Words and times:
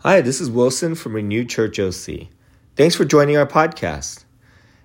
Hi, 0.00 0.20
this 0.20 0.42
is 0.42 0.50
Wilson 0.50 0.94
from 0.94 1.14
Renewed 1.14 1.48
Church 1.48 1.80
OC. 1.80 2.28
Thanks 2.76 2.94
for 2.94 3.06
joining 3.06 3.38
our 3.38 3.46
podcast. 3.46 4.24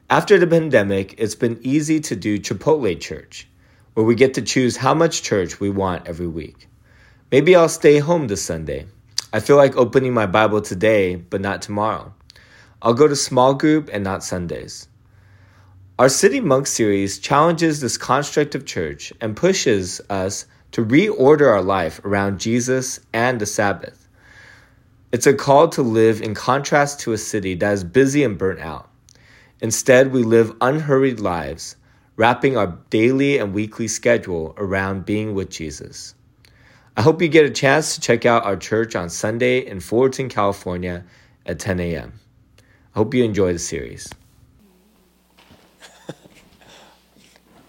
After 0.09 0.39
the 0.39 0.47
pandemic, 0.47 1.15
it's 1.17 1.35
been 1.35 1.59
easy 1.61 1.99
to 1.99 2.15
do 2.15 2.39
Chipotle 2.39 2.97
Church, 2.97 3.45
where 3.93 4.05
we 4.05 4.15
get 4.15 4.35
to 4.35 4.41
choose 4.41 4.77
how 4.77 4.93
much 4.93 5.21
church 5.21 5.59
we 5.59 5.69
want 5.69 6.07
every 6.07 6.27
week. 6.27 6.69
Maybe 7.29 7.57
I'll 7.57 7.67
stay 7.67 7.99
home 7.99 8.29
this 8.29 8.41
Sunday. 8.41 8.87
I 9.33 9.41
feel 9.41 9.57
like 9.57 9.75
opening 9.75 10.13
my 10.13 10.27
Bible 10.27 10.61
today, 10.61 11.17
but 11.17 11.41
not 11.41 11.61
tomorrow. 11.61 12.13
I'll 12.81 12.93
go 12.93 13.09
to 13.09 13.15
small 13.15 13.53
group 13.53 13.89
and 13.91 14.05
not 14.05 14.23
Sundays. 14.23 14.87
Our 15.99 16.09
City 16.09 16.39
Monk 16.39 16.67
series 16.67 17.19
challenges 17.19 17.81
this 17.81 17.97
construct 17.97 18.55
of 18.55 18.65
church 18.65 19.11
and 19.19 19.35
pushes 19.35 19.99
us 20.09 20.45
to 20.71 20.85
reorder 20.85 21.49
our 21.49 21.61
life 21.61 21.99
around 22.05 22.39
Jesus 22.39 23.01
and 23.11 23.41
the 23.41 23.45
Sabbath. 23.45 24.00
It's 25.11 25.27
a 25.27 25.33
call 25.33 25.67
to 25.69 25.81
live 25.81 26.21
in 26.21 26.33
contrast 26.33 27.01
to 27.01 27.11
a 27.11 27.17
city 27.17 27.53
that 27.55 27.73
is 27.73 27.83
busy 27.83 28.23
and 28.23 28.37
burnt 28.37 28.61
out. 28.61 28.89
Instead, 29.59 30.13
we 30.13 30.23
live 30.23 30.55
unhurried 30.61 31.19
lives, 31.19 31.75
wrapping 32.15 32.55
our 32.55 32.79
daily 32.89 33.37
and 33.37 33.53
weekly 33.53 33.89
schedule 33.89 34.53
around 34.57 35.05
being 35.05 35.33
with 35.35 35.49
Jesus. 35.49 36.15
I 36.95 37.01
hope 37.01 37.21
you 37.21 37.27
get 37.27 37.45
a 37.45 37.49
chance 37.49 37.95
to 37.95 38.01
check 38.01 38.25
out 38.25 38.45
our 38.45 38.55
church 38.55 38.95
on 38.95 39.09
Sunday 39.09 39.59
in 39.59 39.81
Fullerton, 39.81 40.29
California 40.29 41.03
at 41.45 41.59
10 41.59 41.81
a.m. 41.81 42.13
I 42.59 42.99
hope 42.99 43.13
you 43.13 43.25
enjoy 43.25 43.51
the 43.51 43.59
series. 43.59 44.09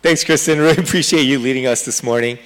Thanks, 0.03 0.23
Kristen. 0.23 0.61
Really 0.61 0.83
appreciate 0.83 1.23
you 1.23 1.41
leading 1.41 1.67
us 1.67 1.85
this 1.85 2.05
morning. 2.05 2.39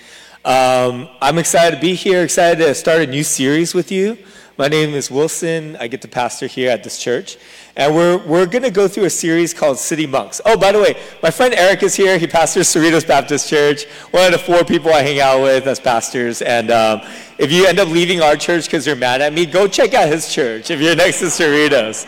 Um, 0.44 1.08
I'm 1.20 1.36
excited 1.38 1.76
to 1.76 1.82
be 1.82 1.94
here, 1.94 2.22
excited 2.22 2.64
to 2.64 2.74
start 2.74 3.02
a 3.02 3.06
new 3.06 3.24
series 3.24 3.74
with 3.74 3.92
you. 3.92 4.16
My 4.58 4.68
name 4.68 4.94
is 4.94 5.10
Wilson. 5.10 5.76
I 5.76 5.86
get 5.86 6.00
to 6.00 6.08
pastor 6.08 6.46
here 6.46 6.70
at 6.70 6.82
this 6.82 6.98
church. 6.98 7.36
And 7.76 7.94
we're, 7.94 8.16
we're 8.16 8.46
going 8.46 8.62
to 8.62 8.70
go 8.70 8.88
through 8.88 9.04
a 9.04 9.10
series 9.10 9.52
called 9.52 9.76
City 9.78 10.06
Monks. 10.06 10.40
Oh, 10.46 10.56
by 10.56 10.72
the 10.72 10.80
way, 10.80 10.96
my 11.22 11.30
friend 11.30 11.52
Eric 11.52 11.82
is 11.82 11.94
here. 11.94 12.16
He 12.16 12.26
pastors 12.26 12.66
Cerritos 12.68 13.06
Baptist 13.06 13.50
Church, 13.50 13.84
one 14.12 14.24
of 14.24 14.32
the 14.32 14.38
four 14.38 14.64
people 14.64 14.94
I 14.94 15.02
hang 15.02 15.20
out 15.20 15.42
with 15.42 15.66
as 15.66 15.78
pastors. 15.78 16.40
And 16.40 16.70
um, 16.70 17.02
if 17.36 17.52
you 17.52 17.66
end 17.66 17.78
up 17.78 17.88
leaving 17.88 18.22
our 18.22 18.34
church 18.34 18.64
because 18.64 18.86
you're 18.86 18.96
mad 18.96 19.20
at 19.20 19.34
me, 19.34 19.44
go 19.44 19.68
check 19.68 19.92
out 19.92 20.08
his 20.08 20.32
church 20.32 20.70
if 20.70 20.80
you're 20.80 20.96
next 20.96 21.18
to 21.18 21.26
Cerritos. 21.26 22.06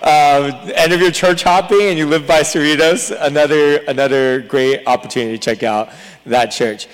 Um, 0.00 0.72
and 0.74 0.94
if 0.94 1.02
you're 1.02 1.10
church 1.10 1.42
hopping 1.42 1.82
and 1.82 1.98
you 1.98 2.06
live 2.06 2.26
by 2.26 2.40
Cerritos, 2.40 3.14
another, 3.20 3.76
another 3.88 4.40
great 4.40 4.84
opportunity 4.86 5.36
to 5.36 5.44
check 5.44 5.62
out 5.62 5.90
that 6.24 6.46
church. 6.46 6.88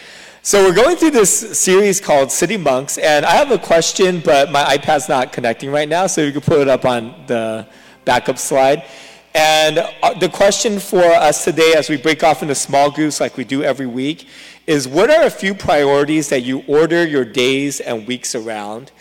So 0.46 0.62
we're 0.62 0.76
going 0.76 0.96
through 0.96 1.10
this 1.10 1.58
series 1.58 2.00
called 2.00 2.30
City 2.30 2.56
Monks, 2.56 2.98
and 2.98 3.26
I 3.26 3.32
have 3.32 3.50
a 3.50 3.58
question, 3.58 4.20
but 4.20 4.52
my 4.52 4.62
iPad's 4.76 5.08
not 5.08 5.32
connecting 5.32 5.72
right 5.72 5.88
now, 5.88 6.06
so 6.06 6.20
you 6.20 6.30
can 6.30 6.40
put 6.40 6.60
it 6.60 6.68
up 6.68 6.84
on 6.84 7.24
the 7.26 7.66
backup 8.04 8.38
slide. 8.38 8.84
And 9.34 9.78
uh, 9.78 10.14
the 10.14 10.28
question 10.28 10.78
for 10.78 11.02
us 11.02 11.42
today, 11.42 11.74
as 11.76 11.90
we 11.90 11.96
break 11.96 12.22
off 12.22 12.42
into 12.42 12.54
small 12.54 12.92
groups 12.92 13.20
like 13.20 13.36
we 13.36 13.42
do 13.42 13.64
every 13.64 13.88
week, 13.88 14.28
is 14.68 14.86
what 14.86 15.10
are 15.10 15.24
a 15.24 15.30
few 15.30 15.52
priorities 15.52 16.28
that 16.28 16.44
you 16.44 16.62
order 16.68 17.04
your 17.04 17.24
days 17.24 17.80
and 17.80 18.06
weeks 18.06 18.36
around? 18.36 18.92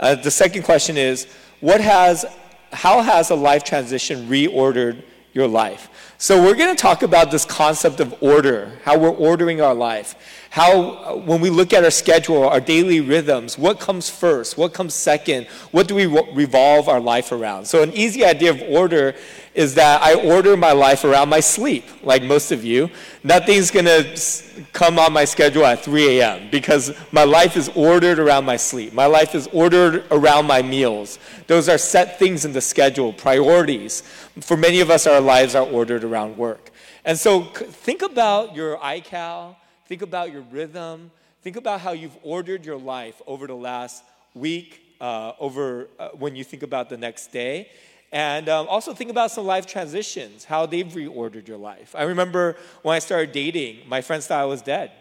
Uh, 0.00 0.14
the 0.14 0.30
second 0.30 0.62
question 0.62 0.96
is, 0.96 1.26
what 1.60 1.82
has, 1.82 2.24
how 2.72 3.02
has 3.02 3.28
a 3.28 3.34
life 3.34 3.62
transition 3.62 4.26
reordered 4.26 5.02
your 5.34 5.48
life? 5.48 6.14
So 6.16 6.42
we're 6.42 6.56
going 6.56 6.74
to 6.74 6.80
talk 6.80 7.02
about 7.02 7.30
this 7.30 7.44
concept 7.44 8.00
of 8.00 8.14
order, 8.22 8.78
how 8.84 8.96
we're 8.96 9.10
ordering 9.10 9.60
our 9.60 9.74
life 9.74 10.14
how, 10.54 11.16
when 11.16 11.40
we 11.40 11.50
look 11.50 11.72
at 11.72 11.82
our 11.82 11.90
schedule, 11.90 12.48
our 12.48 12.60
daily 12.60 13.00
rhythms, 13.00 13.58
what 13.58 13.80
comes 13.80 14.08
first? 14.08 14.56
What 14.56 14.72
comes 14.72 14.94
second? 14.94 15.48
What 15.72 15.88
do 15.88 15.96
we 15.96 16.06
revolve 16.06 16.88
our 16.88 17.00
life 17.00 17.32
around? 17.32 17.64
So, 17.64 17.82
an 17.82 17.92
easy 17.92 18.24
idea 18.24 18.50
of 18.52 18.62
order 18.68 19.16
is 19.52 19.74
that 19.74 20.00
I 20.00 20.14
order 20.14 20.56
my 20.56 20.70
life 20.70 21.02
around 21.02 21.28
my 21.28 21.40
sleep, 21.40 21.86
like 22.04 22.22
most 22.22 22.52
of 22.52 22.62
you. 22.62 22.88
Nothing's 23.24 23.72
to 23.72 24.64
come 24.72 24.96
on 24.96 25.12
my 25.12 25.24
schedule 25.24 25.66
at 25.66 25.82
3 25.82 26.20
a.m. 26.20 26.48
because 26.52 26.96
my 27.10 27.24
life 27.24 27.56
is 27.56 27.68
ordered 27.74 28.20
around 28.20 28.44
my 28.44 28.56
sleep. 28.56 28.92
My 28.92 29.06
life 29.06 29.34
is 29.34 29.48
ordered 29.48 30.04
around 30.12 30.46
my 30.46 30.62
meals. 30.62 31.18
Those 31.48 31.68
are 31.68 31.78
set 31.78 32.20
things 32.20 32.44
in 32.44 32.52
the 32.52 32.60
schedule, 32.60 33.12
priorities. 33.12 34.02
For 34.40 34.56
many 34.56 34.78
of 34.78 34.88
us, 34.88 35.08
our 35.08 35.20
lives 35.20 35.56
are 35.56 35.66
ordered 35.66 36.04
around 36.04 36.36
work. 36.36 36.70
And 37.04 37.18
so, 37.18 37.42
think 37.42 38.02
about 38.02 38.54
your 38.54 38.76
iCal 38.76 39.56
Think 39.86 40.02
about 40.02 40.32
your 40.32 40.42
rhythm. 40.42 41.10
Think 41.42 41.56
about 41.56 41.80
how 41.80 41.92
you've 41.92 42.16
ordered 42.22 42.64
your 42.64 42.78
life 42.78 43.20
over 43.26 43.46
the 43.46 43.54
last 43.54 44.02
week, 44.34 44.80
uh, 45.00 45.32
over 45.38 45.88
uh, 45.98 46.08
when 46.10 46.34
you 46.36 46.42
think 46.42 46.62
about 46.62 46.88
the 46.88 46.96
next 46.96 47.32
day. 47.32 47.68
And 48.10 48.48
um, 48.48 48.66
also 48.68 48.94
think 48.94 49.10
about 49.10 49.30
some 49.30 49.44
life 49.44 49.66
transitions, 49.66 50.44
how 50.44 50.66
they've 50.66 50.86
reordered 50.86 51.48
your 51.48 51.58
life. 51.58 51.94
I 51.96 52.04
remember 52.04 52.56
when 52.82 52.94
I 52.94 53.00
started 53.00 53.32
dating, 53.32 53.88
my 53.88 54.00
friends 54.00 54.26
thought 54.26 54.40
I 54.40 54.44
was 54.44 54.62
dead. 54.62 54.92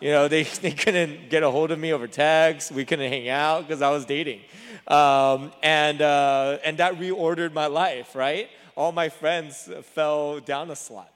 You 0.00 0.10
know, 0.10 0.28
they, 0.28 0.42
they 0.60 0.72
couldn't 0.72 1.30
get 1.30 1.42
a 1.42 1.50
hold 1.50 1.70
of 1.70 1.78
me 1.78 1.92
over 1.92 2.08
text. 2.08 2.72
We 2.72 2.84
couldn't 2.84 3.10
hang 3.10 3.28
out 3.28 3.66
because 3.66 3.80
I 3.80 3.90
was 3.90 4.04
dating. 4.04 4.40
Um, 4.88 5.52
and, 5.62 6.02
uh, 6.02 6.58
and 6.64 6.76
that 6.78 6.98
reordered 6.98 7.52
my 7.52 7.66
life, 7.66 8.14
right? 8.14 8.50
All 8.76 8.90
my 8.90 9.08
friends 9.08 9.70
fell 9.94 10.40
down 10.40 10.70
a 10.70 10.76
slot. 10.76 11.11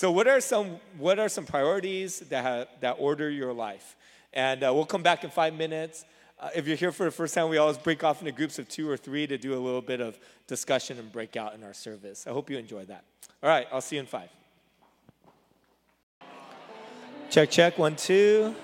So, 0.00 0.10
what 0.10 0.26
are 0.26 0.40
some, 0.40 0.80
what 0.96 1.18
are 1.18 1.28
some 1.28 1.44
priorities 1.44 2.20
that, 2.30 2.42
have, 2.42 2.68
that 2.80 2.96
order 2.98 3.28
your 3.28 3.52
life? 3.52 3.96
And 4.32 4.64
uh, 4.64 4.72
we'll 4.72 4.86
come 4.86 5.02
back 5.02 5.24
in 5.24 5.30
five 5.30 5.52
minutes. 5.52 6.06
Uh, 6.38 6.48
if 6.54 6.66
you're 6.66 6.78
here 6.78 6.90
for 6.90 7.04
the 7.04 7.10
first 7.10 7.34
time, 7.34 7.50
we 7.50 7.58
always 7.58 7.76
break 7.76 8.02
off 8.02 8.20
into 8.20 8.32
groups 8.32 8.58
of 8.58 8.66
two 8.66 8.88
or 8.88 8.96
three 8.96 9.26
to 9.26 9.36
do 9.36 9.52
a 9.52 9.60
little 9.60 9.82
bit 9.82 10.00
of 10.00 10.18
discussion 10.46 10.98
and 10.98 11.12
breakout 11.12 11.54
in 11.54 11.62
our 11.62 11.74
service. 11.74 12.26
I 12.26 12.30
hope 12.30 12.48
you 12.48 12.56
enjoy 12.56 12.86
that. 12.86 13.04
All 13.42 13.50
right, 13.50 13.66
I'll 13.70 13.82
see 13.82 13.96
you 13.96 14.00
in 14.00 14.06
five. 14.06 14.30
Check, 17.28 17.50
check, 17.50 17.76
one, 17.76 17.94
two. 17.94 18.54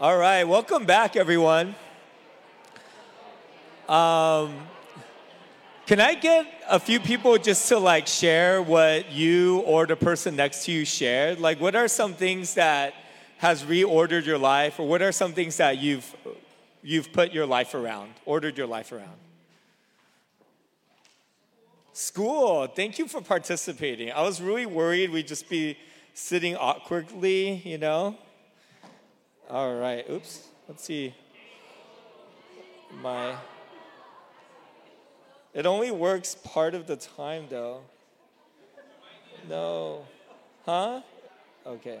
All 0.00 0.18
right, 0.18 0.42
welcome 0.42 0.86
back, 0.86 1.14
everyone. 1.14 1.76
Um, 3.88 4.56
can 5.86 6.00
I 6.00 6.14
get 6.14 6.46
a 6.68 6.80
few 6.80 6.98
people 6.98 7.38
just 7.38 7.68
to 7.68 7.78
like 7.78 8.08
share 8.08 8.60
what 8.60 9.12
you 9.12 9.60
or 9.60 9.86
the 9.86 9.94
person 9.94 10.34
next 10.34 10.64
to 10.64 10.72
you 10.72 10.84
shared? 10.84 11.38
Like, 11.38 11.60
what 11.60 11.76
are 11.76 11.86
some 11.86 12.12
things 12.14 12.54
that 12.54 12.92
has 13.38 13.62
reordered 13.62 14.26
your 14.26 14.38
life, 14.38 14.80
or 14.80 14.88
what 14.88 15.00
are 15.00 15.12
some 15.12 15.32
things 15.32 15.58
that 15.58 15.78
you've 15.78 16.12
you've 16.82 17.12
put 17.12 17.32
your 17.32 17.46
life 17.46 17.74
around, 17.74 18.14
ordered 18.24 18.58
your 18.58 18.66
life 18.66 18.90
around? 18.90 19.16
School. 21.92 22.66
Thank 22.66 22.98
you 22.98 23.06
for 23.06 23.20
participating. 23.20 24.10
I 24.10 24.22
was 24.22 24.40
really 24.40 24.66
worried 24.66 25.10
we'd 25.10 25.28
just 25.28 25.48
be 25.48 25.78
sitting 26.14 26.56
awkwardly, 26.56 27.62
you 27.64 27.78
know. 27.78 28.18
All 29.48 29.76
right. 29.76 30.04
Oops. 30.10 30.48
Let's 30.68 30.82
see. 30.82 31.14
My. 33.00 33.36
It 35.56 35.64
only 35.64 35.90
works 35.90 36.34
part 36.34 36.74
of 36.74 36.86
the 36.86 36.96
time, 36.96 37.46
though. 37.48 37.80
No. 39.48 40.04
Huh? 40.66 41.00
Okay. 41.66 42.00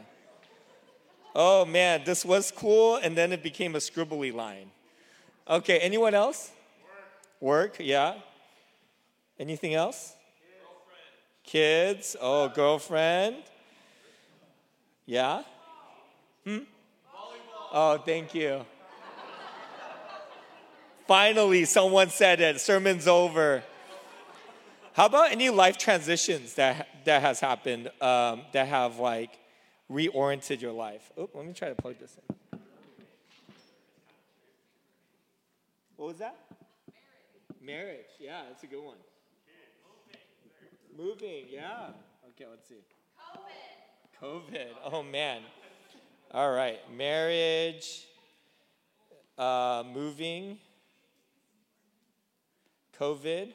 Oh 1.34 1.64
man, 1.64 2.02
this 2.04 2.22
was 2.22 2.52
cool, 2.54 2.96
and 2.96 3.16
then 3.16 3.32
it 3.32 3.42
became 3.42 3.74
a 3.74 3.78
scribbly 3.78 4.32
line. 4.32 4.70
Okay, 5.48 5.78
anyone 5.78 6.12
else? 6.12 6.50
Work. 7.40 7.76
Work, 7.76 7.76
yeah. 7.80 8.16
Anything 9.38 9.72
else? 9.72 10.12
Kids. 11.42 12.14
Oh, 12.20 12.48
girlfriend. 12.48 13.36
Yeah? 15.06 15.44
Hmm? 16.44 16.58
Oh, 17.72 17.96
thank 18.04 18.34
you. 18.34 18.66
Finally, 21.06 21.64
someone 21.66 22.10
said 22.10 22.40
it. 22.40 22.60
Sermon's 22.60 23.06
over. 23.06 23.62
How 24.92 25.06
about 25.06 25.30
any 25.30 25.50
life 25.50 25.78
transitions 25.78 26.54
that 26.54 26.88
that 27.04 27.22
has 27.22 27.38
happened 27.38 27.90
um, 28.00 28.42
that 28.52 28.66
have 28.66 28.98
like 28.98 29.38
reoriented 29.90 30.60
your 30.60 30.72
life? 30.72 31.12
Let 31.16 31.46
me 31.46 31.52
try 31.52 31.68
to 31.68 31.74
plug 31.74 31.98
this 32.00 32.16
in. 32.16 32.58
What 35.96 36.08
was 36.08 36.18
that? 36.18 36.36
Marriage. 37.62 37.84
Marriage. 37.84 38.06
Yeah, 38.18 38.42
that's 38.48 38.64
a 38.64 38.66
good 38.66 38.82
one. 38.82 38.96
Moving. 40.96 41.06
Moving. 41.06 41.44
Yeah. 41.50 41.90
Okay. 42.30 42.46
Let's 42.50 42.68
see. 42.68 42.82
COVID. 44.20 44.52
COVID. 44.52 44.92
Oh 44.92 45.02
man. 45.02 45.42
All 46.32 46.50
right. 46.50 46.78
Marriage. 46.96 48.06
Uh, 49.38 49.84
moving. 49.92 50.58
COVID. 53.00 53.52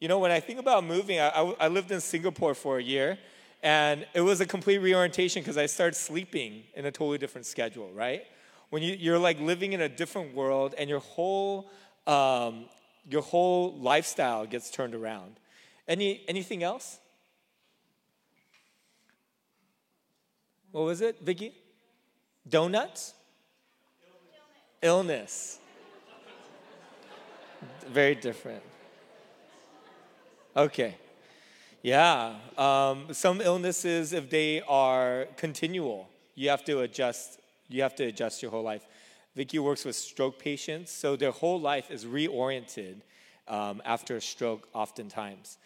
You 0.00 0.08
know, 0.08 0.18
when 0.18 0.30
I 0.30 0.40
think 0.40 0.58
about 0.58 0.84
moving, 0.84 1.20
I, 1.20 1.28
I, 1.28 1.68
lived 1.68 1.92
in 1.92 2.00
Singapore 2.00 2.54
for 2.54 2.78
a 2.78 2.82
year, 2.82 3.18
and 3.62 4.04
it 4.14 4.20
was 4.20 4.40
a 4.40 4.46
complete 4.46 4.78
reorientation 4.78 5.42
because 5.42 5.56
I 5.56 5.66
started 5.66 5.94
sleeping 5.96 6.64
in 6.74 6.84
a 6.86 6.90
totally 6.90 7.18
different 7.18 7.46
schedule, 7.46 7.90
right? 7.92 8.24
when 8.72 8.82
you, 8.82 8.96
you're 8.98 9.18
like 9.18 9.38
living 9.38 9.74
in 9.74 9.82
a 9.82 9.88
different 9.88 10.34
world 10.34 10.74
and 10.78 10.88
your 10.88 11.00
whole 11.00 11.70
um, 12.06 12.64
your 13.06 13.20
whole 13.20 13.76
lifestyle 13.76 14.46
gets 14.46 14.70
turned 14.70 14.94
around. 14.94 15.38
Any 15.86 16.22
anything 16.26 16.62
else? 16.62 16.98
What 20.70 20.84
was 20.84 21.02
it, 21.02 21.20
Vicky? 21.20 21.52
Donuts? 22.48 23.12
Illness. 24.80 25.58
Illness. 25.60 25.61
Very 27.88 28.14
different. 28.14 28.62
Okay. 30.56 30.96
Yeah. 31.82 32.34
Um, 32.56 33.12
some 33.12 33.40
illnesses, 33.40 34.12
if 34.12 34.30
they 34.30 34.62
are 34.62 35.26
continual, 35.36 36.08
you 36.34 36.48
have 36.48 36.64
to 36.64 36.80
adjust. 36.80 37.38
You 37.68 37.82
have 37.82 37.94
to 37.96 38.04
adjust 38.04 38.42
your 38.42 38.50
whole 38.50 38.62
life. 38.62 38.86
Vicky 39.34 39.58
works 39.58 39.84
with 39.84 39.96
stroke 39.96 40.38
patients, 40.38 40.92
so 40.92 41.16
their 41.16 41.30
whole 41.30 41.58
life 41.58 41.90
is 41.90 42.04
reoriented 42.04 42.96
um, 43.48 43.80
after 43.84 44.16
a 44.16 44.20
stroke, 44.20 44.68
oftentimes. 44.74 45.56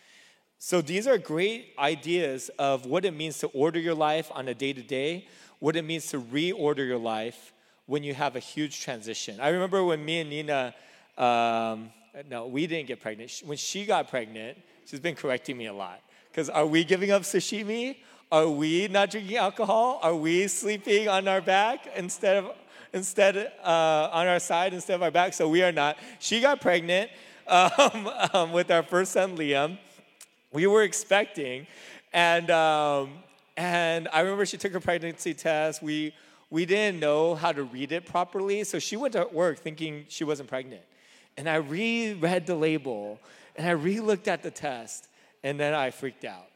So 0.58 0.80
these 0.80 1.06
are 1.06 1.18
great 1.18 1.74
ideas 1.78 2.48
of 2.58 2.86
what 2.86 3.04
it 3.04 3.12
means 3.12 3.38
to 3.40 3.48
order 3.48 3.78
your 3.78 3.94
life 3.94 4.30
on 4.32 4.48
a 4.48 4.54
day 4.54 4.72
to 4.72 4.82
day, 4.82 5.26
what 5.58 5.76
it 5.76 5.82
means 5.82 6.06
to 6.10 6.20
reorder 6.20 6.86
your 6.86 6.98
life 6.98 7.52
when 7.86 8.02
you 8.02 8.14
have 8.14 8.36
a 8.36 8.40
huge 8.40 8.80
transition. 8.80 9.40
I 9.40 9.48
remember 9.48 9.84
when 9.84 10.04
me 10.04 10.20
and 10.20 10.30
Nina, 10.30 10.74
um, 11.18 11.90
no, 12.28 12.46
we 12.46 12.66
didn't 12.66 12.88
get 12.88 13.00
pregnant. 13.00 13.42
When 13.44 13.58
she 13.58 13.84
got 13.84 14.08
pregnant, 14.08 14.58
she's 14.84 15.00
been 15.00 15.14
correcting 15.14 15.56
me 15.56 15.66
a 15.66 15.72
lot. 15.72 16.00
Because 16.30 16.48
are 16.48 16.66
we 16.66 16.84
giving 16.84 17.10
up 17.10 17.22
sashimi? 17.22 17.96
Are 18.30 18.48
we 18.48 18.88
not 18.88 19.10
drinking 19.10 19.36
alcohol? 19.36 20.00
Are 20.02 20.14
we 20.14 20.48
sleeping 20.48 21.08
on 21.08 21.28
our 21.28 21.40
back 21.40 21.86
instead 21.94 22.38
of 22.38 22.52
instead 22.92 23.52
uh, 23.62 24.08
on 24.12 24.26
our 24.26 24.40
side 24.40 24.74
instead 24.74 24.94
of 24.94 25.02
our 25.02 25.10
back? 25.10 25.32
So 25.32 25.48
we 25.48 25.62
are 25.62 25.72
not. 25.72 25.96
She 26.18 26.40
got 26.40 26.60
pregnant 26.60 27.10
um, 27.46 28.10
um, 28.32 28.52
with 28.52 28.70
our 28.70 28.82
first 28.82 29.12
son 29.12 29.36
Liam. 29.36 29.78
We 30.52 30.66
were 30.66 30.82
expecting, 30.82 31.66
and 32.12 32.50
um, 32.50 33.10
and 33.56 34.08
I 34.12 34.20
remember 34.20 34.44
she 34.44 34.56
took 34.56 34.72
her 34.72 34.80
pregnancy 34.80 35.34
test. 35.34 35.82
We 35.82 36.12
we 36.50 36.66
didn't 36.66 37.00
know 37.00 37.34
how 37.34 37.52
to 37.52 37.62
read 37.62 37.92
it 37.92 38.06
properly, 38.06 38.64
so 38.64 38.78
she 38.78 38.96
went 38.96 39.12
to 39.12 39.28
work 39.32 39.58
thinking 39.58 40.06
she 40.08 40.24
wasn't 40.24 40.48
pregnant. 40.48 40.82
And 41.36 41.48
I 41.48 41.56
reread 41.56 42.46
the 42.46 42.54
label 42.54 43.20
and 43.56 43.66
I 43.66 43.72
re-looked 43.72 44.28
at 44.28 44.42
the 44.42 44.50
test, 44.50 45.08
and 45.42 45.58
then 45.58 45.72
I 45.72 45.90
freaked 45.90 46.24
out. 46.24 46.48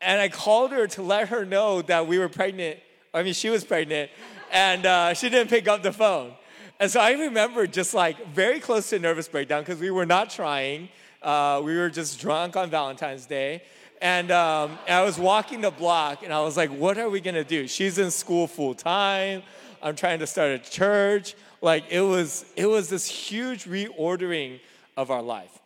and 0.00 0.20
I 0.20 0.28
called 0.28 0.70
her 0.72 0.86
to 0.88 1.02
let 1.02 1.28
her 1.30 1.44
know 1.44 1.82
that 1.82 2.06
we 2.06 2.18
were 2.18 2.28
pregnant. 2.28 2.78
I 3.12 3.22
mean, 3.22 3.34
she 3.34 3.50
was 3.50 3.64
pregnant, 3.64 4.10
and 4.52 4.86
uh, 4.86 5.14
she 5.14 5.28
didn't 5.28 5.50
pick 5.50 5.66
up 5.66 5.82
the 5.82 5.92
phone. 5.92 6.32
And 6.78 6.90
so 6.90 7.00
I 7.00 7.12
remember 7.12 7.66
just 7.66 7.94
like 7.94 8.28
very 8.28 8.60
close 8.60 8.90
to 8.90 8.98
nervous 8.98 9.28
breakdown 9.28 9.62
because 9.62 9.80
we 9.80 9.90
were 9.90 10.06
not 10.06 10.30
trying. 10.30 10.90
Uh, 11.22 11.62
we 11.64 11.76
were 11.76 11.88
just 11.88 12.20
drunk 12.20 12.54
on 12.54 12.70
Valentine's 12.70 13.26
Day. 13.26 13.62
And, 14.02 14.30
um, 14.30 14.78
and 14.86 14.94
I 14.94 15.02
was 15.02 15.18
walking 15.18 15.62
the 15.62 15.70
block 15.70 16.22
and 16.22 16.32
I 16.32 16.40
was 16.42 16.56
like, 16.56 16.70
what 16.70 16.98
are 16.98 17.08
we 17.08 17.20
gonna 17.20 17.44
do? 17.44 17.66
She's 17.66 17.98
in 17.98 18.10
school 18.10 18.46
full 18.46 18.74
time. 18.74 19.42
I'm 19.82 19.96
trying 19.96 20.18
to 20.18 20.26
start 20.26 20.50
a 20.50 20.58
church. 20.58 21.34
Like 21.60 21.84
it 21.90 22.00
was, 22.00 22.44
it 22.56 22.66
was 22.66 22.88
this 22.88 23.06
huge 23.06 23.64
reordering 23.64 24.60
of 24.96 25.10
our 25.10 25.22
life. 25.22 25.58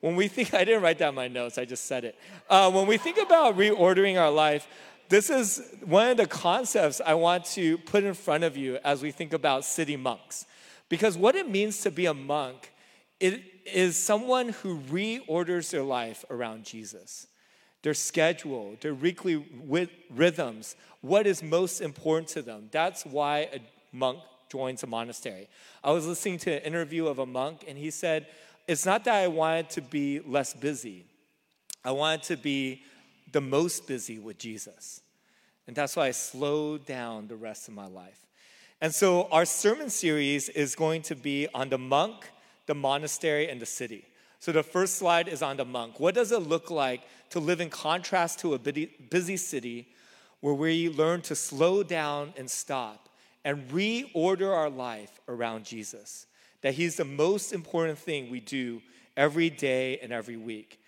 When 0.00 0.14
we 0.14 0.28
think, 0.28 0.54
I 0.54 0.64
didn't 0.64 0.82
write 0.82 0.98
down 0.98 1.14
my 1.14 1.28
notes, 1.28 1.58
I 1.58 1.64
just 1.64 1.86
said 1.86 2.04
it. 2.04 2.16
Uh, 2.48 2.70
when 2.70 2.86
we 2.86 2.98
think 2.98 3.18
about 3.18 3.56
reordering 3.56 4.20
our 4.20 4.30
life, 4.30 4.68
this 5.08 5.30
is 5.30 5.74
one 5.84 6.10
of 6.10 6.16
the 6.18 6.26
concepts 6.26 7.00
I 7.04 7.14
want 7.14 7.44
to 7.46 7.78
put 7.78 8.04
in 8.04 8.14
front 8.14 8.44
of 8.44 8.56
you 8.56 8.78
as 8.84 9.02
we 9.02 9.10
think 9.10 9.32
about 9.32 9.64
city 9.64 9.96
monks. 9.96 10.46
Because 10.88 11.16
what 11.16 11.34
it 11.34 11.48
means 11.48 11.80
to 11.80 11.90
be 11.90 12.06
a 12.06 12.14
monk, 12.14 12.72
it 13.18 13.42
is 13.64 13.96
someone 13.96 14.50
who 14.50 14.80
reorders 14.80 15.70
their 15.70 15.82
life 15.82 16.24
around 16.30 16.64
Jesus. 16.64 17.26
Their 17.82 17.94
schedule, 17.94 18.76
their 18.80 18.94
weekly 18.94 19.44
rhythms, 20.10 20.76
what 21.00 21.26
is 21.26 21.42
most 21.42 21.80
important 21.80 22.28
to 22.30 22.42
them. 22.42 22.68
That's 22.70 23.04
why 23.04 23.48
a 23.52 23.60
monk 23.92 24.18
joins 24.48 24.82
a 24.82 24.86
monastery. 24.86 25.48
I 25.82 25.90
was 25.90 26.06
listening 26.06 26.38
to 26.40 26.52
an 26.52 26.62
interview 26.62 27.06
of 27.06 27.18
a 27.18 27.26
monk, 27.26 27.64
and 27.68 27.78
he 27.78 27.90
said, 27.90 28.26
it's 28.66 28.84
not 28.84 29.04
that 29.04 29.14
I 29.14 29.28
wanted 29.28 29.70
to 29.70 29.80
be 29.80 30.20
less 30.20 30.52
busy. 30.52 31.06
I 31.84 31.92
wanted 31.92 32.22
to 32.24 32.36
be 32.36 32.82
the 33.32 33.40
most 33.40 33.86
busy 33.86 34.18
with 34.18 34.38
Jesus. 34.38 35.00
And 35.66 35.76
that's 35.76 35.96
why 35.96 36.08
I 36.08 36.10
slowed 36.12 36.86
down 36.86 37.28
the 37.28 37.36
rest 37.36 37.68
of 37.68 37.74
my 37.74 37.86
life. 37.86 38.26
And 38.80 38.94
so 38.94 39.28
our 39.32 39.44
sermon 39.44 39.90
series 39.90 40.48
is 40.50 40.74
going 40.74 41.02
to 41.02 41.14
be 41.14 41.48
on 41.54 41.68
the 41.68 41.78
monk, 41.78 42.30
the 42.66 42.74
monastery, 42.74 43.50
and 43.50 43.60
the 43.60 43.66
city. 43.66 44.04
So 44.38 44.52
the 44.52 44.62
first 44.62 44.96
slide 44.96 45.28
is 45.28 45.42
on 45.42 45.56
the 45.56 45.64
monk. 45.64 45.98
What 45.98 46.14
does 46.14 46.30
it 46.30 46.42
look 46.42 46.70
like 46.70 47.02
to 47.30 47.40
live 47.40 47.60
in 47.60 47.70
contrast 47.70 48.38
to 48.40 48.54
a 48.54 48.58
busy 48.58 49.36
city 49.36 49.88
where 50.40 50.54
we 50.54 50.88
learn 50.88 51.22
to 51.22 51.34
slow 51.34 51.82
down 51.82 52.32
and 52.36 52.48
stop 52.48 53.07
and 53.48 53.68
reorder 53.70 54.54
our 54.54 54.70
life 54.70 55.20
around 55.28 55.64
Jesus? 55.64 56.26
that 56.62 56.74
He's 56.74 56.96
the 56.96 57.04
most 57.04 57.52
important 57.52 57.98
thing 57.98 58.30
we 58.30 58.40
do 58.40 58.82
every 59.16 59.50
day 59.50 59.98
and 59.98 60.12
every 60.12 60.36
week. 60.36 60.80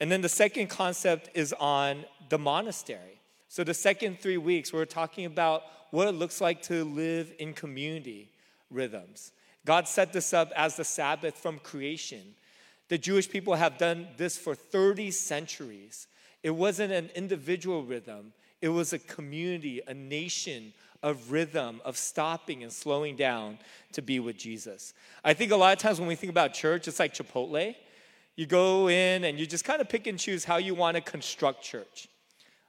And 0.00 0.10
then 0.10 0.20
the 0.20 0.28
second 0.28 0.68
concept 0.68 1.30
is 1.34 1.52
on 1.54 2.04
the 2.28 2.38
monastery. 2.38 3.20
So, 3.48 3.64
the 3.64 3.74
second 3.74 4.20
three 4.20 4.36
weeks, 4.36 4.72
we're 4.72 4.84
talking 4.84 5.24
about 5.26 5.62
what 5.90 6.08
it 6.08 6.12
looks 6.12 6.40
like 6.40 6.62
to 6.62 6.84
live 6.84 7.32
in 7.38 7.52
community 7.52 8.30
rhythms. 8.70 9.32
God 9.64 9.86
set 9.86 10.12
this 10.12 10.34
up 10.34 10.50
as 10.56 10.76
the 10.76 10.84
Sabbath 10.84 11.38
from 11.38 11.58
creation. 11.60 12.34
The 12.88 12.98
Jewish 12.98 13.30
people 13.30 13.54
have 13.54 13.78
done 13.78 14.08
this 14.16 14.36
for 14.36 14.54
30 14.54 15.10
centuries. 15.12 16.08
It 16.42 16.50
wasn't 16.50 16.92
an 16.92 17.10
individual 17.14 17.84
rhythm, 17.84 18.32
it 18.60 18.68
was 18.68 18.92
a 18.92 18.98
community, 18.98 19.80
a 19.86 19.94
nation 19.94 20.74
of 21.04 21.30
rhythm, 21.30 21.82
of 21.84 21.98
stopping 21.98 22.62
and 22.62 22.72
slowing 22.72 23.14
down 23.14 23.58
to 23.92 24.00
be 24.00 24.18
with 24.18 24.38
Jesus. 24.38 24.94
I 25.22 25.34
think 25.34 25.52
a 25.52 25.56
lot 25.56 25.74
of 25.74 25.78
times 25.78 26.00
when 26.00 26.08
we 26.08 26.14
think 26.14 26.30
about 26.30 26.54
church, 26.54 26.88
it's 26.88 26.98
like 26.98 27.12
Chipotle. 27.12 27.76
You 28.36 28.46
go 28.46 28.88
in 28.88 29.24
and 29.24 29.38
you 29.38 29.46
just 29.46 29.66
kind 29.66 29.82
of 29.82 29.88
pick 29.88 30.06
and 30.06 30.18
choose 30.18 30.44
how 30.44 30.56
you 30.56 30.74
want 30.74 30.96
to 30.96 31.02
construct 31.02 31.62
church. 31.62 32.08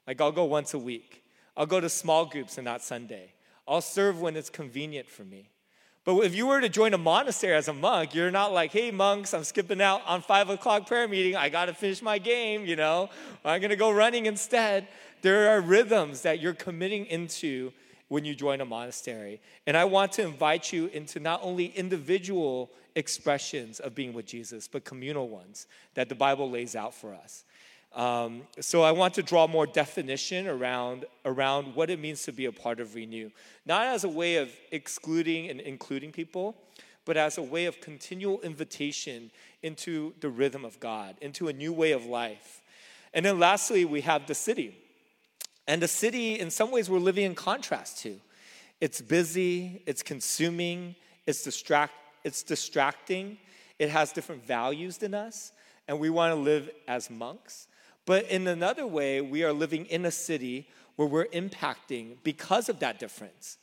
Like, 0.06 0.20
I'll 0.20 0.34
go 0.34 0.44
once 0.44 0.74
a 0.74 0.78
week, 0.78 1.24
I'll 1.56 1.66
go 1.66 1.80
to 1.80 1.90
small 1.90 2.26
groups 2.26 2.58
and 2.58 2.66
not 2.66 2.84
Sunday, 2.84 3.34
I'll 3.66 3.82
serve 3.82 4.22
when 4.22 4.36
it's 4.36 4.50
convenient 4.50 5.10
for 5.10 5.24
me. 5.24 5.50
But 6.04 6.18
if 6.20 6.36
you 6.36 6.46
were 6.46 6.60
to 6.60 6.70
join 6.70 6.94
a 6.94 7.00
monastery 7.00 7.56
as 7.56 7.70
a 7.70 7.74
monk, 7.74 8.14
you're 8.14 8.30
not 8.30 8.52
like, 8.52 8.72
hey, 8.72 8.92
monks, 8.92 9.34
I'm 9.34 9.46
skipping 9.46 9.82
out 9.82 10.02
on 10.06 10.22
five 10.22 10.50
o'clock 10.50 10.86
prayer 10.86 11.08
meeting. 11.08 11.36
I 11.36 11.50
got 11.50 11.66
to 11.66 11.74
finish 11.74 12.02
my 12.02 12.20
game, 12.20 12.66
you 12.66 12.76
know. 12.76 13.10
I'm 13.44 13.60
going 13.62 13.72
to 13.72 13.76
go 13.76 13.90
running 13.90 14.28
instead. 14.28 14.88
There 15.24 15.50
are 15.50 15.62
rhythms 15.62 16.22
that 16.22 16.40
you're 16.40 16.54
committing 16.54 17.08
into 17.08 17.72
when 18.08 18.26
you 18.26 18.36
join 18.36 18.62
a 18.62 18.66
monastery. 18.66 19.42
And 19.66 19.76
I 19.76 19.86
want 19.86 20.12
to 20.14 20.24
invite 20.24 20.72
you 20.72 20.88
into 20.88 21.20
not 21.20 21.40
only 21.44 21.68
individual 21.68 22.72
expressions 22.96 23.80
of 23.80 23.96
being 23.96 24.14
with 24.14 24.26
Jesus, 24.26 24.68
but 24.68 24.86
communal 24.86 25.28
ones 25.28 25.68
that 25.96 26.10
the 26.10 26.16
Bible 26.16 26.50
lays 26.50 26.76
out 26.76 26.94
for 26.94 27.14
us. 27.14 27.46
Um, 27.94 28.42
so 28.60 28.84
I 28.84 28.92
want 28.92 29.14
to 29.14 29.24
draw 29.24 29.48
more 29.48 29.66
definition 29.66 30.48
around, 30.48 31.06
around 31.24 31.76
what 31.76 31.90
it 31.90 32.00
means 32.00 32.24
to 32.24 32.34
be 32.34 32.46
a 32.46 32.52
part 32.52 32.82
of 32.82 32.94
Renew, 32.94 33.32
not 33.66 33.88
as 33.88 34.04
a 34.04 34.10
way 34.10 34.36
of 34.36 34.52
excluding 34.72 35.50
and 35.50 35.62
including 35.62 36.12
people, 36.12 36.56
but 37.06 37.16
as 37.16 37.38
a 37.38 37.42
way 37.42 37.66
of 37.66 37.80
continual 37.80 38.42
invitation 38.42 39.32
into 39.64 40.14
the 40.20 40.30
rhythm 40.30 40.66
of 40.66 40.80
God, 40.80 41.16
into 41.22 41.48
a 41.48 41.54
new 41.54 41.72
way 41.72 41.94
of 41.94 42.06
life. 42.06 42.62
And 43.14 43.26
then 43.26 43.40
lastly, 43.40 43.86
we 43.86 44.02
have 44.02 44.28
the 44.28 44.36
city. 44.36 44.78
And 45.68 45.82
the 45.82 45.88
city, 45.88 46.40
in 46.40 46.52
some 46.52 46.72
ways, 46.72 46.90
we're 46.90 47.00
living 47.00 47.26
in 47.26 47.36
contrast 47.36 48.00
to. 48.00 48.20
It's 48.82 49.02
busy, 49.02 49.82
it's 49.86 50.04
consuming, 50.04 50.96
it's, 51.26 51.44
distract, 51.44 51.94
it's 52.24 52.44
distracting, 52.44 53.38
it 53.80 53.90
has 53.90 54.12
different 54.12 54.46
values 54.46 54.98
than 54.98 55.14
us, 55.14 55.52
and 55.88 56.00
we 56.00 56.10
want 56.10 56.32
to 56.32 56.36
live 56.36 56.70
as 56.88 57.10
monks. 57.10 57.68
But 58.06 58.26
in 58.26 58.48
another 58.48 58.86
way, 58.86 59.22
we 59.22 59.44
are 59.44 59.54
living 59.54 59.86
in 59.86 60.06
a 60.06 60.12
city 60.12 60.68
where 60.96 61.08
we're 61.08 61.26
impacting 61.26 62.18
because 62.24 62.70
of 62.70 62.80
that 62.80 63.00
difference, 63.00 63.58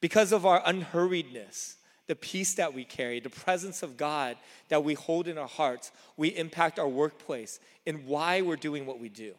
because 0.00 0.32
of 0.32 0.44
our 0.44 0.62
unhurriedness, 0.62 1.76
the 2.06 2.14
peace 2.14 2.54
that 2.54 2.72
we 2.72 2.84
carry, 2.84 3.18
the 3.20 3.30
presence 3.30 3.82
of 3.82 3.96
God 3.96 4.36
that 4.68 4.84
we 4.84 4.94
hold 4.94 5.26
in 5.26 5.38
our 5.38 5.48
hearts. 5.48 5.90
We 6.16 6.28
impact 6.28 6.78
our 6.78 6.88
workplace 6.88 7.58
and 7.86 8.06
why 8.06 8.42
we're 8.42 8.56
doing 8.56 8.86
what 8.86 9.00
we 9.00 9.08
do. 9.08 9.34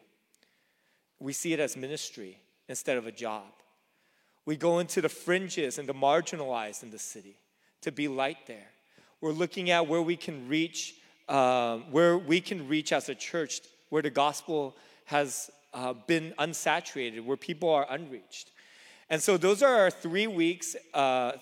We 1.20 1.32
see 1.32 1.52
it 1.52 1.60
as 1.60 1.76
ministry 1.76 2.38
instead 2.68 2.96
of 2.96 3.06
a 3.06 3.12
job. 3.12 3.44
We 4.44 4.56
go 4.56 4.78
into 4.78 5.00
the 5.00 5.08
fringes 5.08 5.78
and 5.78 5.88
the 5.88 5.94
marginalized 5.94 6.82
in 6.82 6.90
the 6.90 6.98
city 6.98 7.36
to 7.82 7.92
be 7.92 8.08
light 8.08 8.46
there. 8.46 8.68
We're 9.20 9.32
looking 9.32 9.70
at 9.70 9.86
where 9.86 10.00
we 10.00 10.16
can 10.16 10.48
reach, 10.48 10.94
um, 11.28 11.84
where 11.90 12.16
we 12.16 12.40
can 12.40 12.68
reach 12.68 12.92
as 12.92 13.08
a 13.08 13.14
church, 13.14 13.60
where 13.90 14.02
the 14.02 14.10
gospel 14.10 14.76
has 15.06 15.50
uh, 15.74 15.92
been 16.06 16.34
unsaturated, 16.38 17.24
where 17.24 17.36
people 17.36 17.68
are 17.68 17.86
unreached. 17.90 18.50
And 19.10 19.22
so 19.22 19.36
those 19.36 19.62
are 19.62 19.74
our 19.74 19.90
three 19.90 20.26
weeks, 20.26 20.76
uh, 20.94 21.32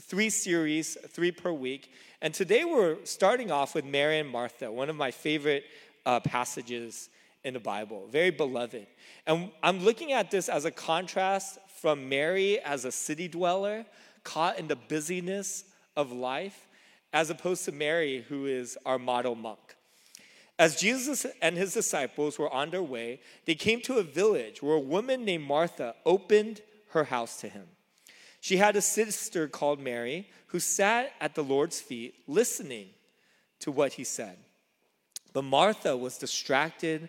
three 0.00 0.30
series, 0.30 0.96
three 1.08 1.32
per 1.32 1.52
week. 1.52 1.90
And 2.20 2.32
today 2.32 2.64
we're 2.64 3.04
starting 3.04 3.50
off 3.50 3.74
with 3.74 3.84
Mary 3.84 4.18
and 4.18 4.28
Martha, 4.28 4.70
one 4.70 4.88
of 4.88 4.96
my 4.96 5.10
favorite 5.10 5.64
uh, 6.06 6.20
passages 6.20 7.08
in 7.44 7.54
the 7.54 7.60
Bible, 7.60 8.06
very 8.10 8.30
beloved. 8.30 8.86
And 9.26 9.50
I'm 9.62 9.80
looking 9.80 10.12
at 10.12 10.30
this 10.30 10.48
as 10.48 10.64
a 10.64 10.70
contrast 10.70 11.58
from 11.80 12.08
Mary 12.08 12.60
as 12.60 12.84
a 12.84 12.92
city 12.92 13.28
dweller, 13.28 13.84
caught 14.22 14.58
in 14.58 14.68
the 14.68 14.76
busyness 14.76 15.64
of 15.96 16.12
life, 16.12 16.68
as 17.12 17.28
opposed 17.28 17.64
to 17.64 17.72
Mary, 17.72 18.24
who 18.28 18.46
is 18.46 18.78
our 18.86 18.98
model 18.98 19.34
monk. 19.34 19.58
As 20.58 20.76
Jesus 20.76 21.26
and 21.40 21.56
his 21.56 21.74
disciples 21.74 22.38
were 22.38 22.52
on 22.52 22.70
their 22.70 22.82
way, 22.82 23.20
they 23.46 23.54
came 23.54 23.80
to 23.82 23.98
a 23.98 24.02
village 24.02 24.62
where 24.62 24.76
a 24.76 24.80
woman 24.80 25.24
named 25.24 25.44
Martha 25.44 25.96
opened 26.06 26.60
her 26.90 27.04
house 27.04 27.40
to 27.40 27.48
him. 27.48 27.66
She 28.40 28.58
had 28.58 28.76
a 28.76 28.82
sister 28.82 29.48
called 29.48 29.80
Mary 29.80 30.28
who 30.48 30.60
sat 30.60 31.12
at 31.20 31.34
the 31.34 31.42
Lord's 31.42 31.80
feet 31.80 32.14
listening 32.28 32.90
to 33.60 33.72
what 33.72 33.94
he 33.94 34.04
said. 34.04 34.36
But 35.32 35.42
Martha 35.42 35.96
was 35.96 36.18
distracted 36.18 37.08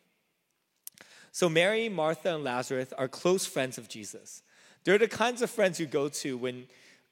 So, 1.33 1.47
Mary, 1.47 1.87
Martha, 1.87 2.35
and 2.35 2.43
Lazarus 2.43 2.93
are 2.97 3.07
close 3.07 3.45
friends 3.45 3.77
of 3.77 3.87
Jesus. 3.87 4.43
They're 4.83 4.97
the 4.97 5.07
kinds 5.07 5.41
of 5.41 5.49
friends 5.49 5.79
you 5.79 5.85
go 5.85 6.09
to 6.09 6.37
when 6.37 6.65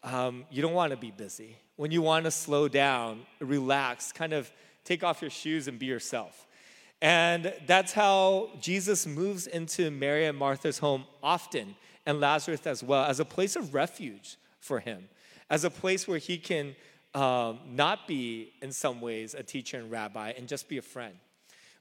um, 0.04 0.46
you 0.52 0.62
don't 0.62 0.74
want 0.74 0.92
to 0.92 0.98
be 0.98 1.12
busy, 1.12 1.56
when 1.78 1.92
you 1.92 2.02
want 2.02 2.26
to 2.26 2.32
slow 2.32 2.68
down, 2.68 3.22
relax, 3.40 4.12
kind 4.12 4.34
of 4.34 4.52
take 4.84 5.04
off 5.04 5.22
your 5.22 5.32
shoes 5.32 5.68
and 5.68 5.80
be 5.80 5.86
yourself. 5.86 6.48
And 7.02 7.54
that's 7.66 7.94
how 7.94 8.50
Jesus 8.60 9.08
moves 9.08 9.48
into 9.48 9.90
Mary 9.90 10.26
and 10.26 10.38
Martha's 10.38 10.80
home 10.80 11.06
often, 11.24 11.76
and 12.06 12.20
Lazarus 12.20 12.66
as 12.68 12.84
well, 12.84 13.06
as 13.06 13.20
a 13.20 13.26
place 13.26 13.56
of 13.56 13.74
refuge 13.74 14.36
for 14.60 14.80
him, 14.80 15.08
as 15.50 15.64
a 15.64 15.70
place 15.70 16.08
where 16.08 16.18
he 16.18 16.38
can 16.38 16.76
um, 17.14 17.60
not 17.68 18.08
be, 18.08 18.52
in 18.62 18.72
some 18.72 19.00
ways, 19.00 19.34
a 19.34 19.44
teacher 19.44 19.78
and 19.78 19.90
rabbi 19.90 20.34
and 20.38 20.48
just 20.48 20.68
be 20.68 20.78
a 20.78 20.82
friend. 20.82 21.16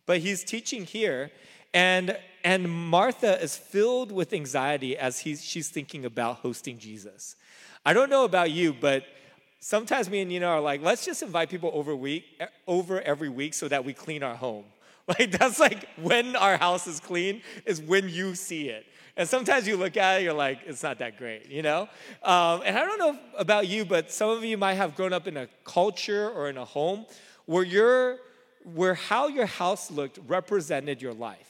But 0.06 0.18
he's 0.20 0.42
teaching 0.42 0.84
here, 0.84 1.30
and, 1.74 2.18
and 2.44 2.70
Martha 2.70 3.40
is 3.42 3.56
filled 3.56 4.12
with 4.12 4.32
anxiety 4.32 4.96
as 4.96 5.20
he's, 5.20 5.44
she's 5.44 5.68
thinking 5.68 6.04
about 6.04 6.36
hosting 6.36 6.78
Jesus. 6.78 7.36
I 7.84 7.92
don't 7.92 8.10
know 8.10 8.24
about 8.24 8.50
you, 8.50 8.72
but 8.72 9.04
sometimes 9.60 10.10
me 10.10 10.20
and 10.20 10.28
Nina 10.28 10.46
are 10.46 10.60
like, 10.60 10.82
let's 10.82 11.04
just 11.04 11.22
invite 11.22 11.50
people 11.50 11.70
over 11.74 11.94
week 11.94 12.24
over 12.66 13.00
every 13.00 13.28
week 13.28 13.54
so 13.54 13.68
that 13.68 13.84
we 13.84 13.92
clean 13.92 14.22
our 14.22 14.36
home. 14.36 14.64
Like 15.18 15.30
that's 15.30 15.58
like 15.58 15.88
when 16.02 16.36
our 16.36 16.58
house 16.58 16.86
is 16.86 17.00
clean 17.00 17.40
is 17.64 17.80
when 17.80 18.10
you 18.10 18.34
see 18.34 18.68
it. 18.68 18.84
And 19.16 19.26
sometimes 19.26 19.66
you 19.66 19.78
look 19.78 19.96
at 19.96 20.20
it, 20.20 20.24
you're 20.24 20.34
like, 20.34 20.58
it's 20.66 20.82
not 20.82 20.98
that 20.98 21.16
great, 21.16 21.48
you 21.48 21.62
know? 21.62 21.88
Um, 22.22 22.60
and 22.62 22.76
I 22.76 22.84
don't 22.84 22.98
know 22.98 23.18
about 23.38 23.66
you, 23.66 23.86
but 23.86 24.12
some 24.12 24.28
of 24.28 24.44
you 24.44 24.58
might 24.58 24.74
have 24.74 24.94
grown 24.94 25.14
up 25.14 25.26
in 25.26 25.38
a 25.38 25.48
culture 25.64 26.28
or 26.28 26.50
in 26.50 26.58
a 26.58 26.64
home 26.66 27.06
where 27.46 27.64
you're 27.64 28.18
where 28.74 28.92
how 28.94 29.28
your 29.28 29.46
house 29.46 29.90
looked 29.90 30.18
represented 30.26 31.00
your 31.00 31.14
life. 31.14 31.47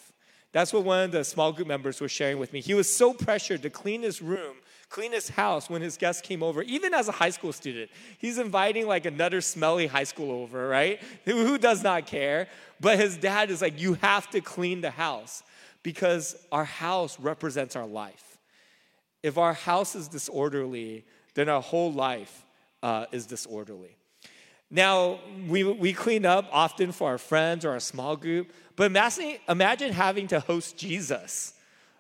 That's 0.59 0.73
what 0.73 0.83
one 0.83 1.05
of 1.05 1.13
the 1.13 1.23
small 1.23 1.53
group 1.53 1.69
members 1.69 2.01
was 2.01 2.11
sharing 2.11 2.41
with 2.41 2.53
me. 2.53 2.61
He 2.61 2.75
was 2.75 2.93
so 2.93 3.15
pressured 3.15 3.63
to 3.63 3.71
clean 3.71 4.03
his 4.03 4.21
room, 4.21 4.57
clean 4.89 5.13
his 5.13 5.29
house 5.29 5.71
when 5.71 5.83
his 5.83 5.97
guests 5.97 6.21
came 6.21 6.43
over, 6.43 6.63
even 6.63 6.93
as 6.93 7.07
a 7.07 7.13
high 7.13 7.31
school 7.31 7.53
student. 7.53 7.93
He's 8.19 8.39
inviting 8.39 8.89
like 8.89 9.07
another 9.07 9.41
smelly 9.41 9.87
high 9.87 10.03
school 10.03 10.33
over, 10.33 10.67
right? 10.67 11.01
Who 11.27 11.59
does 11.59 11.85
not 11.85 12.07
care? 12.07 12.49
But 12.81 12.99
his 12.99 13.17
dad 13.17 13.51
is 13.51 13.63
like, 13.63 13.81
you 13.81 13.95
have 14.03 14.29
to 14.31 14.41
clean 14.41 14.81
the 14.81 14.91
house 14.91 15.45
because 15.85 16.35
our 16.51 16.65
house 16.65 17.21
represents 17.21 17.77
our 17.77 17.87
life. 17.87 18.39
If 19.23 19.39
our 19.39 19.55
house 19.55 19.95
is 19.95 20.09
disorderly, 20.09 21.05
then 21.35 21.49
our 21.49 21.63
whole 21.63 21.93
life 21.93 22.45
uh, 22.83 23.07
is 23.13 23.27
disorderly. 23.27 23.97
Now, 24.71 25.21
we, 25.49 25.65
we 25.65 25.93
clean 25.93 26.27
up 26.27 26.47
often 26.53 26.93
for 26.93 27.09
our 27.09 27.19
friends 27.19 27.65
or 27.65 27.71
our 27.71 27.81
small 27.81 28.17
group, 28.17 28.53
but 28.77 28.85
imagine, 28.85 29.37
imagine 29.49 29.93
having 29.93 30.29
to 30.29 30.41
host 30.41 30.77
Jesus. 30.77 31.55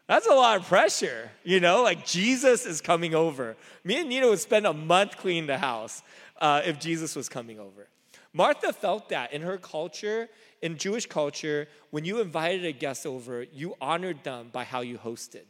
That's 0.07 0.27
a 0.27 0.35
lot 0.35 0.59
of 0.59 0.67
pressure, 0.67 1.31
you 1.45 1.61
know? 1.61 1.83
Like 1.83 2.07
Jesus 2.07 2.67
is 2.67 2.81
coming 2.81 3.15
over. 3.15 3.57
Me 3.85 4.01
and 4.01 4.09
Nina 4.09 4.29
would 4.29 4.39
spend 4.39 4.67
a 4.67 4.73
month 4.73 5.17
cleaning 5.17 5.47
the 5.47 5.59
house 5.59 6.03
uh, 6.41 6.63
if 6.65 6.79
Jesus 6.79 7.17
was 7.17 7.29
coming 7.29 7.59
over. 7.59 7.89
Martha 8.33 8.73
felt 8.73 9.09
that 9.09 9.33
in 9.33 9.43
her 9.43 9.57
culture, 9.57 10.29
in 10.63 10.77
Jewish 10.77 11.07
culture, 11.07 11.69
when 11.91 12.05
you 12.05 12.21
invited 12.21 12.65
a 12.65 12.73
guest 12.73 13.07
over, 13.07 13.43
you 13.53 13.75
honored 13.81 14.23
them 14.25 14.51
by 14.53 14.65
how 14.65 14.81
you 14.81 14.99
hosted. 14.99 15.45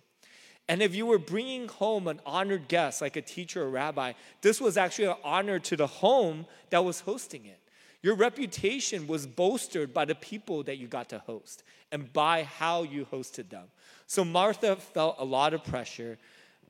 And 0.69 0.83
if 0.83 0.95
you 0.95 1.07
were 1.07 1.19
bringing 1.19 1.67
home 1.69 2.07
an 2.09 2.21
honored 2.27 2.69
guest, 2.69 3.01
like 3.01 3.17
a 3.17 3.23
teacher 3.23 3.65
or 3.65 3.71
rabbi, 3.71 4.13
this 4.43 4.61
was 4.61 4.77
actually 4.77 5.07
an 5.07 5.17
honor 5.25 5.59
to 5.61 5.77
the 5.77 5.87
home 5.87 6.47
that 6.71 6.85
was 6.85 7.01
hosting 7.01 7.47
it. 7.47 7.59
Your 8.03 8.15
reputation 8.15 9.07
was 9.07 9.27
bolstered 9.27 9.93
by 9.93 10.05
the 10.05 10.15
people 10.15 10.63
that 10.65 10.77
you 10.77 10.87
got 10.87 11.09
to 11.09 11.19
host 11.21 11.65
and 11.91 12.13
by 12.13 12.45
how 12.45 12.83
you 12.83 13.07
hosted 13.07 13.49
them. 13.49 13.65
So 14.07 14.25
Martha 14.25 14.77
felt 14.77 15.17
a 15.19 15.25
lot 15.25 15.55
of 15.55 15.65
pressure 15.65 16.19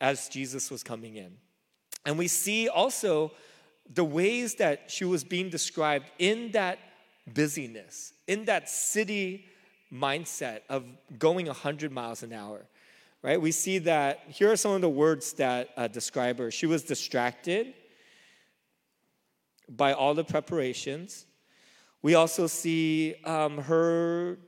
as 0.01 0.29
Jesus 0.29 0.71
was 0.71 0.83
coming 0.83 1.17
in. 1.17 1.37
And 2.07 2.17
we 2.17 2.29
see 2.29 2.69
also 2.69 3.33
the 3.93 4.05
ways 4.05 4.55
that 4.57 4.91
she 4.91 5.05
was 5.05 5.25
being 5.25 5.51
described 5.51 6.07
in 6.19 6.53
that 6.53 6.79
busyness, 7.35 8.13
in 8.27 8.45
that 8.47 8.69
city 8.69 9.47
mindset 9.93 10.61
of 10.69 10.85
going 11.19 11.47
100 11.47 11.91
miles 11.91 12.23
an 12.23 12.33
hour 12.33 12.65
right? 13.23 13.41
We 13.41 13.53
see 13.53 13.79
that 13.79 14.23
here 14.29 14.51
are 14.51 14.57
some 14.57 14.73
of 14.73 14.81
the 14.81 14.89
words 14.89 15.33
that 15.35 15.71
uh, 15.77 15.89
describe 15.89 16.39
her. 16.39 16.51
She 16.51 16.67
was 16.67 16.83
distracted 16.83 17.75
by 19.69 19.93
all 19.93 20.15
the 20.15 20.25
preparations. 20.25 21.27
We 22.03 22.15
also 22.15 22.47
see 22.47 23.17
um, 23.25 23.59
her 23.59 24.39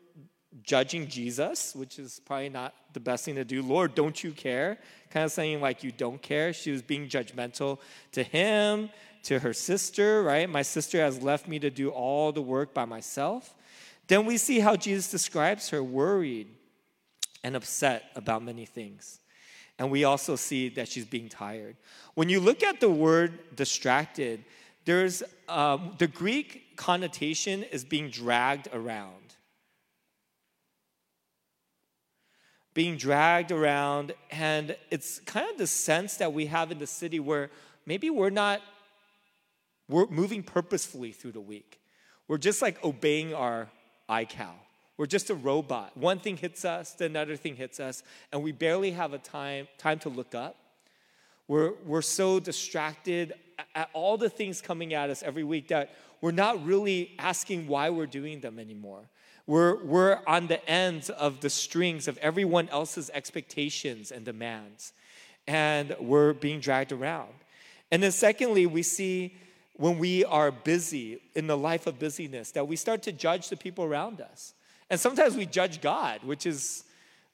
judging 0.63 1.09
Jesus, 1.09 1.75
which 1.75 1.99
is 1.99 2.21
probably 2.25 2.49
not 2.49 2.75
the 2.93 3.01
best 3.01 3.25
thing 3.25 3.37
to 3.37 3.45
do. 3.45 3.63
Lord, 3.63 3.95
don't 3.95 4.23
you 4.23 4.33
care? 4.33 4.79
Kind 5.11 5.25
of 5.25 5.33
saying 5.33 5.61
like 5.61 5.85
you 5.85 5.93
don't 5.93 6.21
care. 6.21 6.53
She 6.53 6.71
was 6.71 6.83
being 6.83 7.09
judgmental 7.09 7.79
to 8.13 8.23
him, 8.23 8.91
to 9.25 9.39
her 9.39 9.53
sister, 9.53 10.23
right? 10.23 10.49
My 10.49 10.63
sister 10.63 10.99
has 10.99 11.23
left 11.23 11.49
me 11.49 11.59
to 11.59 11.71
do 11.71 11.91
all 11.91 12.33
the 12.33 12.43
work 12.43 12.73
by 12.73 12.85
myself. 12.85 13.55
Then 14.07 14.27
we 14.27 14.39
see 14.39 14.61
how 14.61 14.77
Jesus 14.77 15.11
describes 15.11 15.69
her 15.71 15.83
worried, 15.83 16.49
and 17.43 17.57
upset 17.57 18.05
about 18.15 18.43
many 18.43 18.67
things. 18.67 19.21
And 19.79 19.91
we 19.91 20.05
also 20.05 20.37
see 20.37 20.69
that 20.71 20.89
she's 20.89 21.07
being 21.07 21.29
tired. 21.29 21.77
When 22.15 22.29
you 22.29 22.39
look 22.39 22.63
at 22.63 22.81
the 22.81 22.91
word 22.91 23.57
distracted, 23.57 24.45
there's 24.85 25.23
um, 25.49 25.95
the 25.99 26.07
Greek 26.07 26.77
connotation 26.77 27.63
is 27.63 27.85
being 27.85 28.11
dragged 28.11 28.69
around. 28.73 29.15
Being 32.75 32.97
dragged 32.97 33.53
around, 33.53 34.15
and 34.31 34.77
it's 34.91 35.19
kind 35.21 35.51
of 35.51 35.59
the 35.59 35.67
sense 35.67 36.17
that 36.19 36.33
we 36.33 36.47
have 36.47 36.71
in 36.71 36.79
the 36.79 36.87
city 36.87 37.19
where 37.19 37.51
maybe 37.85 38.11
we're 38.11 38.31
not 38.31 38.61
we're 39.89 40.07
moving 40.07 40.43
purposefully 40.43 41.11
through 41.11 41.33
the 41.33 41.41
week. 41.41 41.81
We're 42.29 42.39
just 42.39 42.63
like 42.63 42.83
obeying 42.85 43.35
our 43.35 43.69
iCal. 44.09 44.55
We're 45.01 45.07
just 45.07 45.31
a 45.31 45.35
robot. 45.35 45.97
One 45.97 46.19
thing 46.19 46.37
hits 46.37 46.63
us, 46.67 46.93
then 46.93 47.13
another 47.13 47.35
thing 47.35 47.57
hits 47.57 47.81
us, 47.81 48.03
and 48.33 48.43
we 48.43 48.53
barely 48.53 48.91
have 48.91 49.15
a 49.15 49.19
time, 49.19 49.67
time 49.79 49.99
to 50.01 50.11
look 50.11 50.35
up. 50.35 50.57
We're, 51.49 51.73
we're 51.87 52.03
so 52.03 52.39
distracted 52.39 53.33
at 53.75 53.89
all 53.95 54.19
the 54.19 54.29
things 54.29 54.61
coming 54.61 54.93
at 54.93 55.09
us 55.09 55.23
every 55.23 55.43
week 55.43 55.69
that 55.69 55.97
we're 56.21 56.33
not 56.33 56.63
really 56.67 57.13
asking 57.19 57.67
why 57.67 57.89
we're 57.89 58.05
doing 58.05 58.41
them 58.41 58.59
anymore. 58.59 59.09
We're, 59.47 59.83
we're 59.83 60.19
on 60.27 60.49
the 60.49 60.63
ends 60.69 61.09
of 61.09 61.41
the 61.41 61.49
strings 61.49 62.07
of 62.07 62.19
everyone 62.19 62.69
else's 62.69 63.09
expectations 63.15 64.11
and 64.11 64.23
demands, 64.23 64.93
and 65.47 65.97
we're 65.99 66.35
being 66.35 66.61
dragged 66.61 66.93
around. 66.93 67.33
And 67.91 68.03
then, 68.03 68.13
secondly, 68.13 68.67
we 68.67 68.83
see 68.83 69.35
when 69.77 69.99
we 69.99 70.27
are 70.27 70.51
busy 70.51 71.23
in 71.35 71.47
the 71.47 71.57
life 71.57 71.87
of 71.87 71.99
busyness 71.99 72.51
that 72.51 72.69
we 72.69 72.77
start 72.77 73.03
to 73.05 73.13
judge 73.13 73.49
the 73.49 73.57
people 73.57 73.87
around 73.87 74.21
us. 74.21 74.53
And 74.91 74.99
sometimes 74.99 75.37
we 75.37 75.47
judge 75.47 75.81
God, 75.81 76.23
which 76.25 76.45
is 76.45 76.85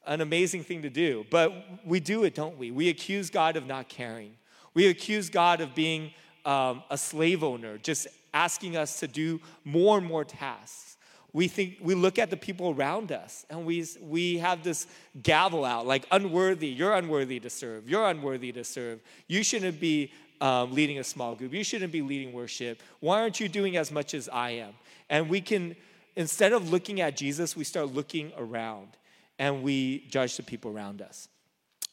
an 0.05 0.21
amazing 0.21 0.63
thing 0.63 0.83
to 0.83 0.89
do, 0.89 1.25
but 1.29 1.51
we 1.85 1.99
do 1.99 2.23
it, 2.23 2.33
don't 2.33 2.57
we? 2.57 2.71
We 2.71 2.89
accuse 2.89 3.29
God 3.29 3.57
of 3.57 3.65
not 3.65 3.89
caring. 3.89 4.35
We 4.73 4.87
accuse 4.87 5.29
God 5.29 5.59
of 5.59 5.75
being 5.75 6.11
um, 6.45 6.83
a 6.89 6.97
slave 6.97 7.43
owner, 7.43 7.77
just 7.77 8.07
asking 8.33 8.77
us 8.77 8.99
to 8.99 9.07
do 9.07 9.41
more 9.65 9.97
and 9.97 10.07
more 10.07 10.23
tasks. 10.23 10.97
We 11.33 11.47
think 11.47 11.77
we 11.81 11.93
look 11.93 12.17
at 12.19 12.29
the 12.29 12.37
people 12.37 12.71
around 12.71 13.11
us 13.11 13.45
and 13.49 13.65
we, 13.65 13.85
we 14.01 14.37
have 14.37 14.63
this 14.63 14.87
gavel 15.21 15.65
out 15.65 15.85
like 15.85 16.07
unworthy, 16.11 16.67
you're 16.67 16.93
unworthy 16.93 17.39
to 17.41 17.49
serve, 17.49 17.89
you're 17.89 18.05
unworthy 18.07 18.51
to 18.53 18.63
serve. 18.63 19.01
You 19.27 19.43
shouldn't 19.43 19.79
be 19.79 20.11
um, 20.39 20.71
leading 20.71 20.99
a 20.99 21.03
small 21.03 21.35
group, 21.35 21.53
you 21.53 21.63
shouldn't 21.63 21.91
be 21.91 22.01
leading 22.01 22.31
worship. 22.31 22.81
Why 23.01 23.19
aren't 23.19 23.39
you 23.39 23.49
doing 23.49 23.75
as 23.75 23.91
much 23.91 24.13
as 24.13 24.29
I 24.29 24.51
am? 24.51 24.73
And 25.09 25.29
we 25.29 25.41
can, 25.41 25.75
instead 26.17 26.51
of 26.51 26.71
looking 26.71 26.99
at 26.99 27.15
Jesus, 27.15 27.55
we 27.55 27.63
start 27.63 27.93
looking 27.93 28.33
around 28.37 28.97
and 29.39 29.61
we 29.61 29.99
judge 30.09 30.35
the 30.35 30.43
people 30.43 30.71
around 30.71 31.01
us. 31.01 31.29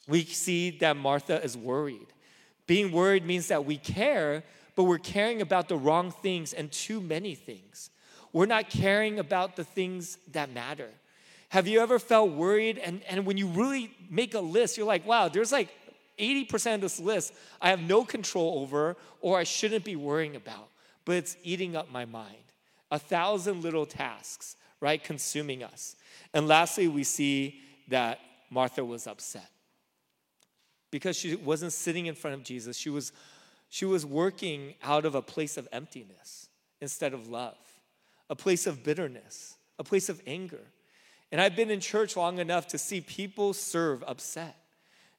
We 0.08 0.24
see 0.24 0.70
that 0.78 0.96
Martha 0.96 1.44
is 1.44 1.56
worried. 1.56 2.06
Being 2.66 2.90
worried 2.90 3.26
means 3.26 3.48
that 3.48 3.66
we 3.66 3.76
care, 3.76 4.42
but 4.74 4.84
we're 4.84 4.98
caring 4.98 5.42
about 5.42 5.68
the 5.68 5.76
wrong 5.76 6.10
things 6.10 6.54
and 6.54 6.72
too 6.72 7.02
many 7.02 7.34
things. 7.34 7.90
We're 8.32 8.46
not 8.46 8.70
caring 8.70 9.18
about 9.18 9.56
the 9.56 9.64
things 9.64 10.16
that 10.32 10.50
matter. 10.50 10.88
Have 11.50 11.68
you 11.68 11.80
ever 11.80 11.98
felt 11.98 12.32
worried? 12.32 12.78
And, 12.78 13.02
and 13.08 13.26
when 13.26 13.36
you 13.36 13.46
really 13.48 13.94
make 14.10 14.32
a 14.32 14.40
list, 14.40 14.78
you're 14.78 14.86
like, 14.86 15.06
wow, 15.06 15.28
there's 15.28 15.52
like 15.52 15.68
80% 16.18 16.76
of 16.76 16.80
this 16.80 16.98
list 16.98 17.34
I 17.60 17.68
have 17.68 17.80
no 17.80 18.04
control 18.04 18.60
over 18.60 18.96
or 19.20 19.38
I 19.38 19.44
shouldn't 19.44 19.84
be 19.84 19.96
worrying 19.96 20.34
about, 20.34 20.70
but 21.04 21.16
it's 21.16 21.36
eating 21.42 21.76
up 21.76 21.92
my 21.92 22.06
mind. 22.06 22.43
A 22.94 22.98
thousand 23.00 23.64
little 23.64 23.86
tasks, 23.86 24.54
right, 24.78 25.02
consuming 25.02 25.64
us. 25.64 25.96
And 26.32 26.46
lastly, 26.46 26.86
we 26.86 27.02
see 27.02 27.60
that 27.88 28.20
Martha 28.50 28.84
was 28.84 29.08
upset 29.08 29.50
because 30.92 31.16
she 31.16 31.34
wasn't 31.34 31.72
sitting 31.72 32.06
in 32.06 32.14
front 32.14 32.34
of 32.34 32.44
Jesus. 32.44 32.76
She 32.76 32.90
was, 32.90 33.10
she 33.68 33.84
was 33.84 34.06
working 34.06 34.74
out 34.80 35.04
of 35.04 35.16
a 35.16 35.22
place 35.22 35.56
of 35.56 35.66
emptiness 35.72 36.48
instead 36.80 37.14
of 37.14 37.26
love, 37.26 37.58
a 38.30 38.36
place 38.36 38.64
of 38.64 38.84
bitterness, 38.84 39.56
a 39.76 39.82
place 39.82 40.08
of 40.08 40.22
anger. 40.24 40.60
And 41.32 41.40
I've 41.40 41.56
been 41.56 41.72
in 41.72 41.80
church 41.80 42.16
long 42.16 42.38
enough 42.38 42.68
to 42.68 42.78
see 42.78 43.00
people 43.00 43.54
serve 43.54 44.04
upset. 44.04 44.54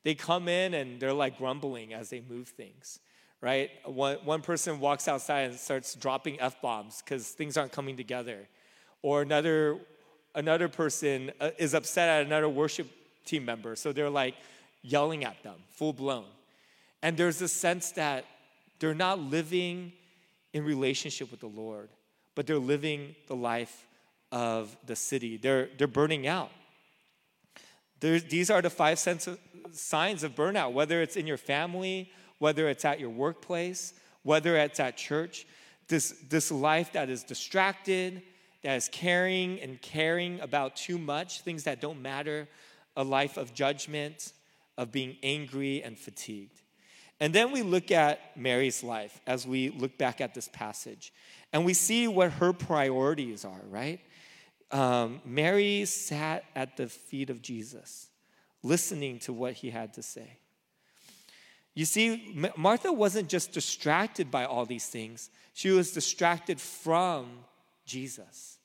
They 0.04 0.16
come 0.16 0.48
in 0.48 0.74
and 0.76 0.98
they're 0.98 1.12
like 1.12 1.38
grumbling 1.38 1.94
as 1.94 2.10
they 2.10 2.22
move 2.22 2.48
things, 2.48 3.02
right? 3.46 3.70
One, 3.86 4.16
one 4.26 4.42
person 4.42 4.80
walks 4.80 5.08
outside 5.08 5.52
and 5.52 5.60
starts 5.60 5.94
dropping 5.94 6.40
F 6.40 6.60
bombs 6.64 7.04
because 7.04 7.28
things 7.30 7.58
aren't 7.58 7.72
coming 7.72 7.96
together. 7.96 8.48
Or 9.04 9.22
another, 9.22 9.78
another 10.34 10.68
person 10.68 11.32
uh, 11.40 11.52
is 11.60 11.76
upset 11.76 12.10
at 12.10 12.26
another 12.26 12.50
worship 12.50 12.88
team 13.24 13.46
member. 13.46 13.76
So 13.76 13.94
they're 13.94 14.10
like, 14.10 14.34
yelling 14.82 15.24
at 15.24 15.44
them, 15.44 15.58
full 15.74 15.94
blown. 15.94 16.26
And 17.04 17.16
there's 17.18 17.40
a 17.44 17.48
sense 17.48 17.92
that 17.92 18.26
they're 18.80 18.96
not 18.96 19.20
living 19.20 19.94
in 20.54 20.66
relationship 20.66 21.30
with 21.30 21.40
the 21.40 21.48
Lord, 21.48 21.90
but 22.34 22.48
they're 22.48 22.58
living 22.58 23.16
the 23.28 23.36
life 23.36 23.86
of 24.32 24.76
the 24.88 24.96
city. 24.96 25.38
They're, 25.38 25.70
they're 25.78 25.88
burning 25.88 26.26
out. 26.26 26.50
There's, 28.00 28.24
these 28.24 28.50
are 28.50 28.64
the 28.64 28.72
five 28.72 28.98
sense 28.98 29.28
of, 29.28 29.38
signs 29.72 30.24
of 30.24 30.34
burnout, 30.34 30.74
whether 30.74 31.04
it's 31.04 31.16
in 31.16 31.28
your 31.28 31.38
family, 31.38 32.12
whether 32.40 32.68
it's 32.68 32.86
at 32.86 33.00
your 33.00 33.10
workplace, 33.10 33.94
whether 34.24 34.58
it's 34.58 34.80
at 34.80 34.98
church. 34.98 35.46
This, 35.88 36.16
this 36.30 36.52
life 36.52 36.94
that 36.94 37.10
is 37.10 37.24
distracted, 37.24 38.22
that 38.64 38.76
is 38.76 38.90
caring 38.92 39.60
and 39.62 39.82
caring 39.82 40.40
about 40.40 40.76
too 40.76 40.98
much, 40.98 41.42
things 41.42 41.64
that 41.66 41.80
don't 41.80 42.02
matter, 42.02 42.48
a 42.98 43.04
life 43.04 43.38
of 43.38 43.54
judgment, 43.54 44.34
of 44.78 44.92
being 44.92 45.18
angry 45.22 45.84
and 45.84 45.98
fatigued. 45.98 46.62
And 47.20 47.34
then 47.34 47.52
we 47.52 47.62
look 47.62 47.92
at 47.92 48.36
Mary's 48.36 48.84
life 48.84 49.22
as 49.26 49.48
we 49.48 49.70
look 49.70 49.98
back 49.98 50.20
at 50.20 50.34
this 50.34 50.50
passage, 50.52 51.14
and 51.54 51.64
we 51.64 51.74
see 51.74 52.08
what 52.08 52.32
her 52.34 52.52
priorities 52.52 53.46
are, 53.46 53.62
right? 53.70 54.02
Um, 54.72 55.22
Mary 55.24 55.86
sat 55.86 56.44
at 56.56 56.76
the 56.76 56.88
feet 56.88 57.30
of 57.30 57.42
Jesus, 57.42 58.10
listening 58.64 59.20
to 59.20 59.32
what 59.32 59.54
he 59.54 59.70
had 59.70 59.94
to 59.94 60.04
say. 60.04 60.40
You 61.76 61.84
see, 61.84 62.34
Martha 62.56 62.92
wasn't 62.92 63.28
just 63.28 63.52
distracted 63.52 64.32
by 64.32 64.46
all 64.46 64.66
these 64.66 64.88
things, 64.88 65.30
she 65.54 65.70
was 65.70 65.92
distracted 65.92 66.60
from 66.60 67.28
Jesus. 67.86 68.58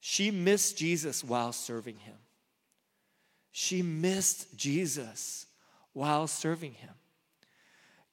She 0.00 0.30
missed 0.30 0.78
Jesus 0.78 1.24
while 1.24 1.52
serving 1.52 1.96
him. 1.96 2.16
She 3.52 3.82
missed 3.82 4.56
Jesus 4.56 5.46
while 5.92 6.26
serving 6.26 6.72
him. 6.72 6.94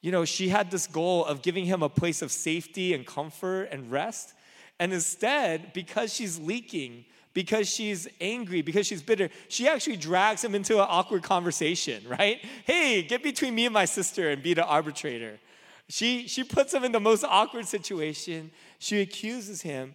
You 0.02 0.12
know, 0.12 0.26
she 0.26 0.50
had 0.50 0.70
this 0.72 0.88
goal 0.88 1.26
of 1.26 1.42
giving 1.42 1.66
him 1.66 1.82
a 1.84 1.90
place 1.90 2.22
of 2.22 2.32
safety 2.32 2.94
and 2.94 3.06
comfort 3.06 3.70
and 3.72 3.92
rest. 3.92 4.34
And 4.80 4.94
instead, 4.94 5.74
because 5.74 6.14
she's 6.14 6.40
leaking, 6.40 7.06
because 7.38 7.70
she's 7.70 8.08
angry, 8.20 8.64
because 8.64 8.88
she's 8.88 9.04
bitter, 9.04 9.30
she 9.48 9.68
actually 9.68 9.96
drags 9.96 10.44
him 10.44 10.56
into 10.56 10.80
an 10.80 10.88
awkward 10.90 11.22
conversation, 11.22 12.04
right? 12.10 12.44
Hey, 12.66 13.04
get 13.04 13.22
between 13.22 13.54
me 13.54 13.66
and 13.68 13.74
my 13.76 13.86
sister 13.86 14.32
and 14.32 14.42
be 14.42 14.56
the 14.56 14.66
arbitrator. 14.66 15.38
She, 15.88 16.28
she 16.28 16.44
puts 16.44 16.74
him 16.74 16.84
in 16.84 16.92
the 16.92 17.00
most 17.00 17.24
awkward 17.24 17.68
situation. 17.68 18.50
She 18.80 19.02
accuses 19.02 19.62
him. 19.62 19.94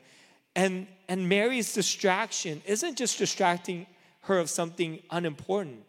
And, 0.54 0.86
and 1.08 1.28
Mary's 1.28 1.74
distraction 1.74 2.62
isn't 2.64 2.96
just 2.96 3.18
distracting 3.18 3.88
her 4.20 4.38
of 4.38 4.48
something 4.48 5.00
unimportant. 5.10 5.82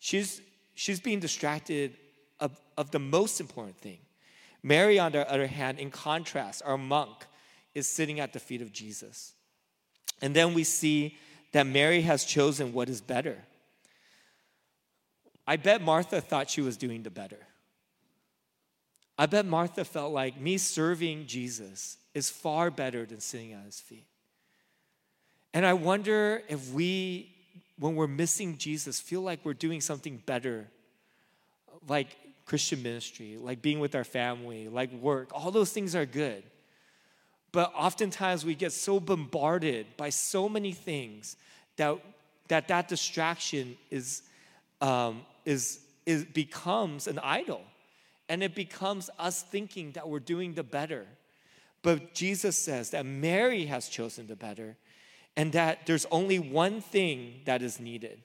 She's, 0.00 0.42
she's 0.74 1.00
being 1.00 1.20
distracted 1.20 1.96
of, 2.38 2.54
of 2.76 2.90
the 2.90 2.98
most 2.98 3.40
important 3.40 3.78
thing. 3.78 4.00
Mary, 4.62 4.98
on 4.98 5.12
the 5.12 5.26
other 5.32 5.46
hand, 5.46 5.78
in 5.78 5.90
contrast, 5.90 6.60
our 6.66 6.76
monk, 6.76 7.24
is 7.74 7.88
sitting 7.88 8.20
at 8.20 8.34
the 8.34 8.38
feet 8.38 8.60
of 8.60 8.74
Jesus. 8.74 9.32
And 10.20 10.34
then 10.34 10.54
we 10.54 10.64
see 10.64 11.16
that 11.52 11.66
Mary 11.66 12.02
has 12.02 12.24
chosen 12.24 12.72
what 12.72 12.88
is 12.88 13.00
better. 13.00 13.38
I 15.46 15.56
bet 15.56 15.80
Martha 15.80 16.20
thought 16.20 16.50
she 16.50 16.60
was 16.60 16.76
doing 16.76 17.02
the 17.02 17.10
better. 17.10 17.38
I 19.16 19.26
bet 19.26 19.46
Martha 19.46 19.84
felt 19.84 20.12
like 20.12 20.40
me 20.40 20.58
serving 20.58 21.26
Jesus 21.26 21.96
is 22.14 22.30
far 22.30 22.70
better 22.70 23.06
than 23.06 23.20
sitting 23.20 23.52
at 23.52 23.64
his 23.64 23.80
feet. 23.80 24.06
And 25.54 25.64
I 25.64 25.72
wonder 25.72 26.42
if 26.48 26.70
we 26.72 27.34
when 27.78 27.94
we're 27.94 28.08
missing 28.08 28.58
Jesus, 28.58 29.00
feel 29.00 29.20
like 29.20 29.44
we're 29.44 29.54
doing 29.54 29.80
something 29.80 30.20
better, 30.26 30.68
like 31.86 32.08
Christian 32.44 32.82
ministry, 32.82 33.36
like 33.38 33.62
being 33.62 33.78
with 33.78 33.94
our 33.94 34.04
family, 34.04 34.68
like 34.68 34.92
work. 34.92 35.30
All 35.32 35.50
those 35.50 35.70
things 35.70 35.94
are 35.94 36.06
good. 36.06 36.42
But 37.52 37.72
oftentimes 37.74 38.44
we 38.44 38.54
get 38.54 38.72
so 38.72 39.00
bombarded 39.00 39.86
by 39.96 40.10
so 40.10 40.48
many 40.48 40.72
things 40.72 41.36
that 41.76 41.98
that, 42.48 42.68
that 42.68 42.88
distraction 42.88 43.76
is, 43.90 44.22
um, 44.80 45.22
is, 45.44 45.80
is, 46.06 46.24
becomes 46.24 47.06
an 47.06 47.18
idol. 47.20 47.62
And 48.28 48.42
it 48.42 48.54
becomes 48.54 49.08
us 49.18 49.42
thinking 49.42 49.92
that 49.92 50.08
we're 50.08 50.18
doing 50.18 50.54
the 50.54 50.62
better. 50.62 51.06
But 51.82 52.14
Jesus 52.14 52.58
says 52.58 52.90
that 52.90 53.06
Mary 53.06 53.66
has 53.66 53.88
chosen 53.88 54.26
the 54.26 54.36
better 54.36 54.76
and 55.36 55.52
that 55.52 55.86
there's 55.86 56.04
only 56.10 56.38
one 56.38 56.80
thing 56.80 57.42
that 57.44 57.62
is 57.62 57.78
needed, 57.78 58.20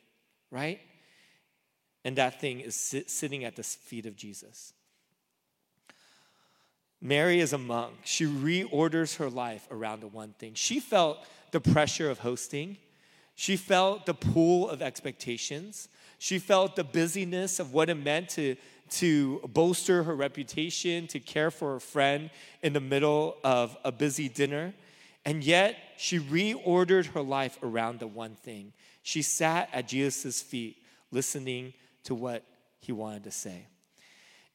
right? 0.50 0.80
And 2.04 2.18
that 2.18 2.42
thing 2.42 2.60
is 2.60 2.76
sit, 2.76 3.10
sitting 3.10 3.44
at 3.44 3.56
the 3.56 3.64
feet 3.64 4.06
of 4.06 4.16
Jesus. 4.16 4.74
Mary 7.06 7.42
is 7.42 7.52
a 7.52 7.58
monk. 7.58 7.94
She 8.06 8.26
reorders 8.26 9.18
her 9.18 9.30
life 9.30 9.68
around 9.70 10.00
the 10.00 10.08
one 10.08 10.34
thing. 10.40 10.54
She 10.54 10.80
felt 10.80 11.18
the 11.52 11.60
pressure 11.60 12.10
of 12.10 12.20
hosting. 12.20 12.78
She 13.36 13.58
felt 13.58 14.06
the 14.06 14.14
pull 14.14 14.70
of 14.70 14.82
expectations. 14.82 15.90
She 16.18 16.40
felt 16.40 16.78
the 16.78 16.86
busyness 16.86 17.60
of 17.60 17.74
what 17.74 17.90
it 17.90 17.96
meant 17.96 18.30
to, 18.30 18.56
to 18.92 19.42
bolster 19.52 20.04
her 20.04 20.16
reputation, 20.16 21.08
to 21.08 21.20
care 21.20 21.52
for 21.52 21.76
a 21.76 21.82
friend 21.82 22.30
in 22.62 22.72
the 22.72 22.80
middle 22.80 23.36
of 23.44 23.76
a 23.84 23.92
busy 23.92 24.30
dinner. 24.30 24.74
And 25.26 25.44
yet, 25.44 25.76
she 25.98 26.20
reordered 26.20 27.08
her 27.08 27.22
life 27.22 27.60
around 27.62 28.00
the 28.00 28.08
one 28.08 28.36
thing. 28.36 28.72
She 29.02 29.24
sat 29.24 29.68
at 29.74 29.90
Jesus' 29.90 30.42
feet, 30.42 30.78
listening 31.12 31.74
to 32.06 32.16
what 32.16 32.46
he 32.80 32.94
wanted 32.94 33.26
to 33.26 33.32
say. 33.32 33.66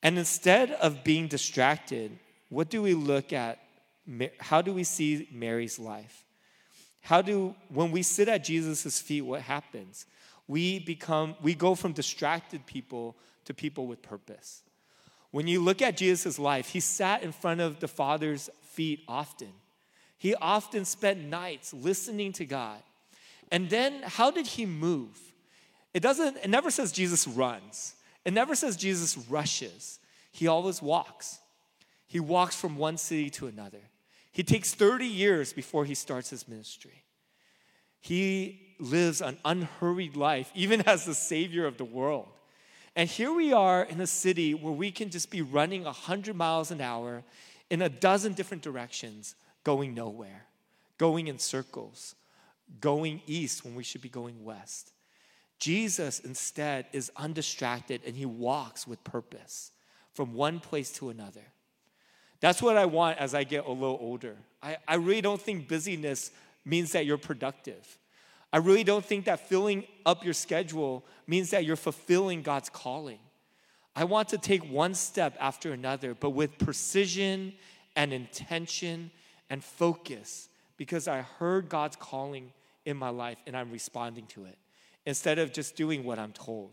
And 0.02 0.16
instead 0.16 0.70
of 0.72 1.04
being 1.04 1.28
distracted, 1.28 2.18
what 2.48 2.70
do 2.70 2.82
we 2.82 2.94
look 2.94 3.32
at? 3.32 3.58
How 4.38 4.62
do 4.62 4.72
we 4.72 4.84
see 4.84 5.28
Mary's 5.32 5.78
life? 5.78 6.24
How 7.00 7.22
do, 7.22 7.54
when 7.68 7.90
we 7.90 8.02
sit 8.02 8.28
at 8.28 8.44
Jesus' 8.44 9.00
feet, 9.00 9.22
what 9.22 9.42
happens? 9.42 10.06
We 10.46 10.78
become, 10.78 11.36
we 11.42 11.54
go 11.54 11.74
from 11.74 11.92
distracted 11.92 12.66
people 12.66 13.16
to 13.44 13.54
people 13.54 13.86
with 13.86 14.02
purpose. 14.02 14.62
When 15.30 15.46
you 15.46 15.62
look 15.62 15.82
at 15.82 15.96
Jesus' 15.96 16.38
life, 16.38 16.68
he 16.68 16.80
sat 16.80 17.22
in 17.22 17.32
front 17.32 17.60
of 17.60 17.80
the 17.80 17.88
Father's 17.88 18.48
feet 18.62 19.04
often. 19.06 19.52
He 20.16 20.34
often 20.34 20.84
spent 20.84 21.20
nights 21.20 21.72
listening 21.74 22.32
to 22.34 22.46
God. 22.46 22.82
And 23.50 23.70
then, 23.70 24.02
how 24.04 24.30
did 24.30 24.46
he 24.46 24.66
move? 24.66 25.18
It 25.94 26.00
doesn't, 26.00 26.38
it 26.38 26.50
never 26.50 26.70
says 26.70 26.92
Jesus 26.92 27.26
runs. 27.26 27.94
It 28.24 28.32
never 28.32 28.54
says 28.54 28.76
Jesus 28.76 29.16
rushes. 29.28 29.98
He 30.32 30.46
always 30.46 30.82
walks. 30.82 31.38
He 32.08 32.18
walks 32.18 32.56
from 32.56 32.76
one 32.76 32.96
city 32.96 33.30
to 33.30 33.46
another. 33.46 33.82
He 34.32 34.42
takes 34.42 34.74
30 34.74 35.06
years 35.06 35.52
before 35.52 35.84
he 35.84 35.94
starts 35.94 36.30
his 36.30 36.48
ministry. 36.48 37.04
He 38.00 38.74
lives 38.80 39.20
an 39.20 39.38
unhurried 39.44 40.16
life, 40.16 40.50
even 40.54 40.80
as 40.82 41.04
the 41.04 41.14
Savior 41.14 41.66
of 41.66 41.76
the 41.76 41.84
world. 41.84 42.28
And 42.96 43.08
here 43.08 43.32
we 43.32 43.52
are 43.52 43.82
in 43.82 44.00
a 44.00 44.06
city 44.06 44.54
where 44.54 44.72
we 44.72 44.90
can 44.90 45.10
just 45.10 45.30
be 45.30 45.42
running 45.42 45.84
100 45.84 46.34
miles 46.34 46.70
an 46.70 46.80
hour 46.80 47.22
in 47.70 47.82
a 47.82 47.88
dozen 47.88 48.32
different 48.32 48.62
directions, 48.62 49.34
going 49.62 49.94
nowhere, 49.94 50.46
going 50.96 51.28
in 51.28 51.38
circles, 51.38 52.14
going 52.80 53.20
east 53.26 53.64
when 53.64 53.74
we 53.74 53.84
should 53.84 54.02
be 54.02 54.08
going 54.08 54.44
west. 54.44 54.92
Jesus 55.58 56.20
instead 56.20 56.86
is 56.92 57.12
undistracted 57.16 58.00
and 58.06 58.16
he 58.16 58.26
walks 58.26 58.86
with 58.86 59.02
purpose 59.04 59.72
from 60.14 60.34
one 60.34 60.60
place 60.60 60.90
to 60.92 61.10
another. 61.10 61.52
That's 62.40 62.62
what 62.62 62.76
I 62.76 62.86
want 62.86 63.18
as 63.18 63.34
I 63.34 63.44
get 63.44 63.66
a 63.66 63.70
little 63.70 63.98
older. 64.00 64.36
I, 64.62 64.76
I 64.86 64.94
really 64.96 65.20
don't 65.20 65.40
think 65.40 65.68
busyness 65.68 66.30
means 66.64 66.92
that 66.92 67.06
you're 67.06 67.18
productive. 67.18 67.98
I 68.52 68.58
really 68.58 68.84
don't 68.84 69.04
think 69.04 69.26
that 69.26 69.48
filling 69.48 69.84
up 70.06 70.24
your 70.24 70.34
schedule 70.34 71.04
means 71.26 71.50
that 71.50 71.64
you're 71.64 71.76
fulfilling 71.76 72.42
God's 72.42 72.68
calling. 72.68 73.18
I 73.94 74.04
want 74.04 74.28
to 74.28 74.38
take 74.38 74.62
one 74.70 74.94
step 74.94 75.36
after 75.40 75.72
another, 75.72 76.14
but 76.14 76.30
with 76.30 76.56
precision 76.58 77.52
and 77.96 78.12
intention 78.12 79.10
and 79.50 79.62
focus 79.62 80.48
because 80.76 81.08
I 81.08 81.22
heard 81.22 81.68
God's 81.68 81.96
calling 81.96 82.52
in 82.84 82.96
my 82.96 83.08
life 83.08 83.38
and 83.46 83.56
I'm 83.56 83.70
responding 83.70 84.26
to 84.28 84.44
it 84.44 84.56
instead 85.04 85.38
of 85.38 85.52
just 85.52 85.74
doing 85.74 86.04
what 86.04 86.18
I'm 86.18 86.32
told, 86.32 86.70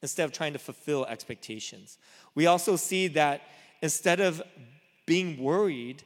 instead 0.00 0.24
of 0.24 0.32
trying 0.32 0.54
to 0.54 0.58
fulfill 0.58 1.04
expectations. 1.04 1.98
We 2.34 2.46
also 2.46 2.76
see 2.76 3.08
that 3.08 3.42
instead 3.82 4.20
of 4.20 4.42
being 5.06 5.42
worried, 5.42 6.02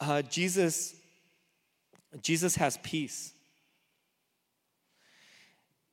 uh, 0.00 0.22
Jesus, 0.22 0.94
Jesus 2.22 2.56
has 2.56 2.78
peace. 2.82 3.32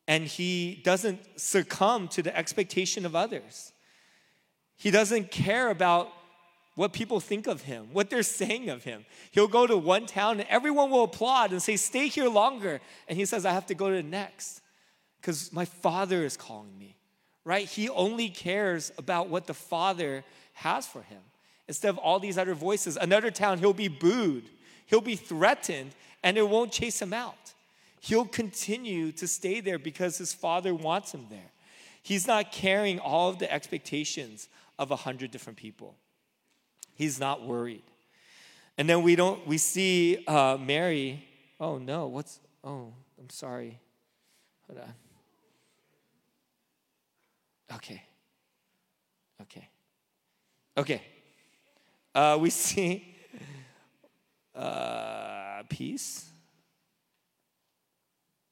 And 0.07 0.23
he 0.23 0.81
doesn't 0.83 1.19
succumb 1.39 2.07
to 2.09 2.23
the 2.23 2.35
expectation 2.35 3.05
of 3.05 3.15
others. 3.15 3.73
He 4.77 4.89
doesn't 4.89 5.31
care 5.31 5.69
about 5.69 6.09
what 6.75 6.93
people 6.93 7.19
think 7.19 7.47
of 7.47 7.63
him, 7.63 7.87
what 7.91 8.09
they're 8.09 8.21
saying 8.21 8.69
of 8.69 8.83
him. 8.83 9.03
He'll 9.31 9.47
go 9.47 9.65
to 9.65 9.75
one 9.75 10.05
town 10.05 10.39
and 10.39 10.47
everyone 10.47 10.91
will 10.91 11.05
applaud 11.05 11.51
and 11.51 11.61
say, 11.61 11.75
Stay 11.75 12.07
here 12.07 12.29
longer. 12.29 12.79
And 13.07 13.17
he 13.17 13.25
says, 13.25 13.45
I 13.45 13.51
have 13.51 13.65
to 13.65 13.75
go 13.75 13.89
to 13.89 13.95
the 13.95 14.03
next 14.03 14.61
because 15.19 15.51
my 15.51 15.65
father 15.65 16.23
is 16.23 16.37
calling 16.37 16.77
me, 16.77 16.95
right? 17.43 17.67
He 17.67 17.89
only 17.89 18.29
cares 18.29 18.91
about 18.97 19.27
what 19.27 19.47
the 19.47 19.55
father 19.55 20.23
has 20.57 20.87
for 20.87 21.01
him 21.01 21.21
instead 21.67 21.89
of 21.89 21.97
all 21.97 22.19
these 22.19 22.37
other 22.37 22.53
voices. 22.53 22.97
Another 22.97 23.31
town, 23.31 23.59
he'll 23.59 23.73
be 23.73 23.87
booed, 23.87 24.49
he'll 24.85 25.01
be 25.01 25.15
threatened, 25.15 25.91
and 26.23 26.37
it 26.37 26.47
won't 26.47 26.71
chase 26.71 27.01
him 27.01 27.13
out. 27.13 27.53
He'll 27.99 28.25
continue 28.25 29.11
to 29.13 29.27
stay 29.27 29.59
there 29.59 29.79
because 29.79 30.17
his 30.17 30.33
father 30.33 30.73
wants 30.73 31.13
him 31.13 31.27
there. 31.29 31.51
He's 32.01 32.27
not 32.27 32.51
carrying 32.51 32.99
all 32.99 33.29
of 33.29 33.39
the 33.39 33.51
expectations 33.51 34.47
of 34.79 34.91
a 34.91 34.95
hundred 34.95 35.31
different 35.31 35.57
people. 35.57 35.95
He's 36.95 37.19
not 37.19 37.45
worried. 37.45 37.83
And 38.77 38.89
then 38.89 39.03
we 39.03 39.15
don't 39.15 39.45
we 39.45 39.57
see 39.57 40.23
uh, 40.27 40.57
Mary. 40.59 41.23
Oh 41.59 41.77
no, 41.77 42.07
what's 42.07 42.39
oh, 42.63 42.93
I'm 43.19 43.29
sorry. 43.29 43.79
Hold 44.67 44.79
on. 44.79 44.93
Okay. 47.75 48.03
Okay. 49.41 49.67
Okay. 50.77 51.01
Uh, 52.13 52.37
we 52.39 52.49
see 52.51 53.15
uh, 54.55 55.63
peace. 55.69 56.29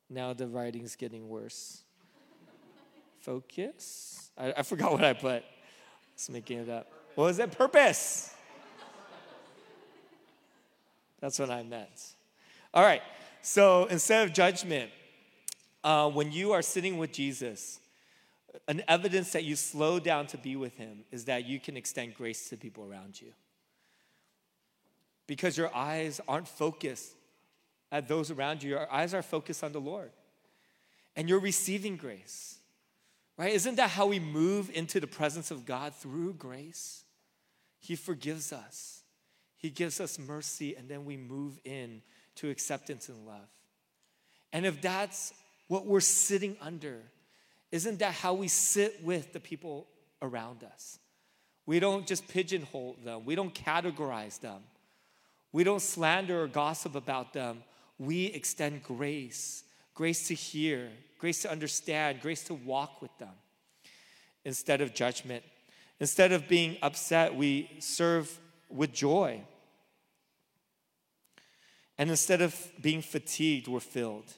Now 0.09 0.33
the 0.33 0.47
writing's 0.47 0.95
getting 0.95 1.29
worse. 1.29 1.83
Focus. 3.21 4.31
I, 4.37 4.53
I 4.57 4.61
forgot 4.63 4.91
what 4.91 5.03
I 5.03 5.13
put. 5.13 5.43
Just 6.15 6.31
making 6.31 6.59
it 6.59 6.69
up. 6.69 6.91
What 7.15 7.25
was 7.25 7.37
that? 7.37 7.51
Purpose. 7.57 8.33
That's 11.19 11.39
what 11.39 11.49
I 11.49 11.63
meant. 11.63 12.15
All 12.73 12.83
right. 12.83 13.01
So 13.41 13.85
instead 13.85 14.27
of 14.27 14.33
judgment, 14.33 14.91
uh, 15.83 16.09
when 16.09 16.31
you 16.31 16.51
are 16.51 16.61
sitting 16.61 16.97
with 16.97 17.11
Jesus, 17.11 17.79
an 18.67 18.83
evidence 18.87 19.31
that 19.31 19.43
you 19.43 19.55
slow 19.55 19.99
down 19.99 20.27
to 20.27 20.37
be 20.37 20.55
with 20.55 20.75
him 20.77 21.03
is 21.11 21.25
that 21.25 21.45
you 21.45 21.59
can 21.59 21.77
extend 21.77 22.15
grace 22.15 22.49
to 22.49 22.57
people 22.57 22.85
around 22.85 23.19
you. 23.19 23.33
Because 25.27 25.57
your 25.57 25.75
eyes 25.75 26.21
aren't 26.27 26.47
focused 26.47 27.13
at 27.91 28.07
those 28.07 28.31
around 28.31 28.63
you, 28.63 28.71
your 28.71 28.91
eyes 28.91 29.13
are 29.13 29.21
focused 29.21 29.63
on 29.63 29.71
the 29.71 29.79
Lord. 29.79 30.11
And 31.15 31.29
you're 31.29 31.39
receiving 31.39 31.97
grace. 31.97 32.57
Right? 33.37 33.53
Isn't 33.53 33.75
that 33.75 33.89
how 33.89 34.05
we 34.05 34.19
move 34.19 34.69
into 34.73 34.99
the 34.99 35.07
presence 35.07 35.51
of 35.51 35.65
God 35.65 35.93
through 35.93 36.33
grace? 36.33 37.03
He 37.79 37.95
forgives 37.95 38.53
us. 38.53 39.01
He 39.57 39.69
gives 39.69 39.99
us 39.99 40.17
mercy 40.19 40.75
and 40.75 40.87
then 40.87 41.05
we 41.05 41.17
move 41.17 41.59
in 41.63 42.01
to 42.35 42.49
acceptance 42.49 43.09
and 43.09 43.25
love. 43.25 43.49
And 44.53 44.65
if 44.65 44.81
that's 44.81 45.33
what 45.67 45.85
we're 45.85 45.99
sitting 45.99 46.55
under, 46.61 47.01
isn't 47.75 47.99
that 47.99 48.13
how 48.13 48.33
we 48.33 48.47
sit 48.47 49.03
with 49.03 49.33
the 49.33 49.39
people 49.39 49.85
around 50.21 50.63
us? 50.63 50.97
We 51.65 51.79
don't 51.79 52.07
just 52.07 52.25
pigeonhole 52.27 52.95
them, 53.03 53.25
we 53.25 53.35
don't 53.35 53.53
categorize 53.53 54.39
them, 54.39 54.61
we 55.51 55.65
don't 55.65 55.81
slander 55.81 56.43
or 56.43 56.47
gossip 56.47 56.95
about 56.95 57.33
them. 57.33 57.63
We 57.97 58.25
extend 58.25 58.83
grace 58.83 59.63
grace 59.93 60.27
to 60.27 60.33
hear, 60.33 60.89
grace 61.17 61.41
to 61.41 61.51
understand, 61.51 62.21
grace 62.21 62.43
to 62.43 62.53
walk 62.53 63.01
with 63.01 63.17
them 63.17 63.33
instead 64.43 64.81
of 64.81 64.93
judgment. 64.93 65.43
Instead 65.99 66.33
of 66.33 66.47
being 66.47 66.77
upset, 66.81 67.33
we 67.33 67.69
serve 67.79 68.37
with 68.69 68.91
joy. 68.91 69.41
And 71.97 72.09
instead 72.09 72.41
of 72.41 72.53
being 72.81 73.01
fatigued, 73.01 73.69
we're 73.69 73.79
filled. 73.79 74.33